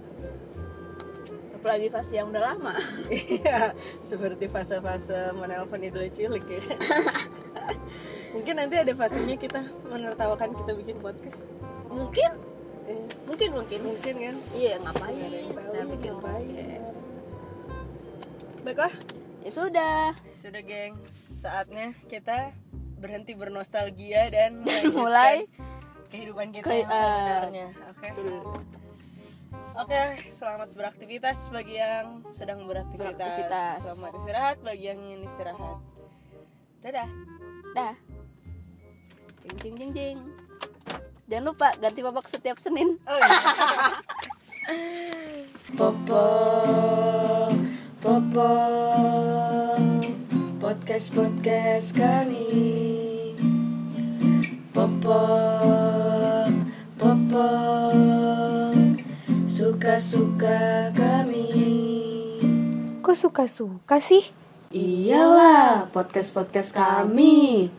Apalagi 1.63 1.87
fase 1.87 2.13
yang 2.13 2.27
udah 2.27 2.43
lama 2.43 2.75
iya 3.09 3.71
seperti 4.03 4.45
fase-fase 4.45 5.31
menelpon 5.33 5.79
idola 5.79 6.05
cilik 6.07 6.43
ya 6.43 6.59
Mungkin 8.33 8.57
nanti 8.57 8.75
ada 8.75 8.91
fasenya 8.91 9.37
kita 9.37 9.61
menertawakan 9.85 10.51
kita 10.53 10.73
bikin 10.73 10.97
podcast. 10.99 11.47
mungkin 11.87 12.31
Eh, 12.83 12.99
mungkin 13.23 13.55
mungkin 13.55 13.79
mungkin 13.79 14.13
kan. 14.19 14.35
iya 14.51 14.75
ngapain 14.75 15.15
kita 15.15 15.61
ya, 15.71 15.83
bikin 15.87 16.11
ngapain. 16.11 16.43
podcast 16.51 16.93
Baiklah, 18.59 18.93
ya 19.39 19.51
sudah 19.53 19.97
sudah 20.33 20.59
geng, 20.59 20.99
saatnya 21.07 21.95
kita 22.07 22.51
berhenti 22.99 23.35
bernostalgia 23.35 24.27
dan 24.27 24.67
mulai 24.97 25.47
kehidupan 26.09 26.51
kita 26.51 26.67
Ke- 26.67 26.75
yang 26.77 26.87
eh, 26.87 26.99
sebenarnya. 26.99 27.67
Oke. 27.87 28.07
Betul. 28.09 28.82
Oke, 29.73 30.29
selamat 30.29 30.69
beraktivitas 30.77 31.49
bagi 31.49 31.81
yang 31.81 32.21
sedang 32.29 32.69
beraktivitas. 32.69 33.17
Beraktivitas. 33.17 33.77
Selamat 33.81 34.11
istirahat 34.21 34.57
bagi 34.61 34.85
yang 34.85 34.99
ingin 35.01 35.25
istirahat. 35.25 35.77
Dadah. 36.83 37.09
dah 37.73 37.95
jing 39.43 39.55
jing 39.59 39.75
jing 39.75 39.91
jing 39.91 40.17
jangan 41.27 41.51
lupa 41.51 41.67
ganti 41.81 41.99
babak 41.99 42.27
setiap 42.31 42.55
senin 42.61 42.95
Oh 43.03 43.17
iya. 43.19 43.39
Popo, 45.79 46.27
Popo, 47.99 48.51
podcast 50.61 51.11
podcast 51.11 51.91
kami. 51.97 52.47
Popo, 54.71 55.23
Popo, 56.95 57.47
suka 59.53 60.01
suka 60.01 60.89
kami. 60.97 61.45
Kok 63.05 63.13
suka-suka 63.13 64.01
sih? 64.01 64.25
Iyalah, 64.73 65.93
podcast 65.93 66.33
podcast 66.33 66.73
kami. 66.73 67.69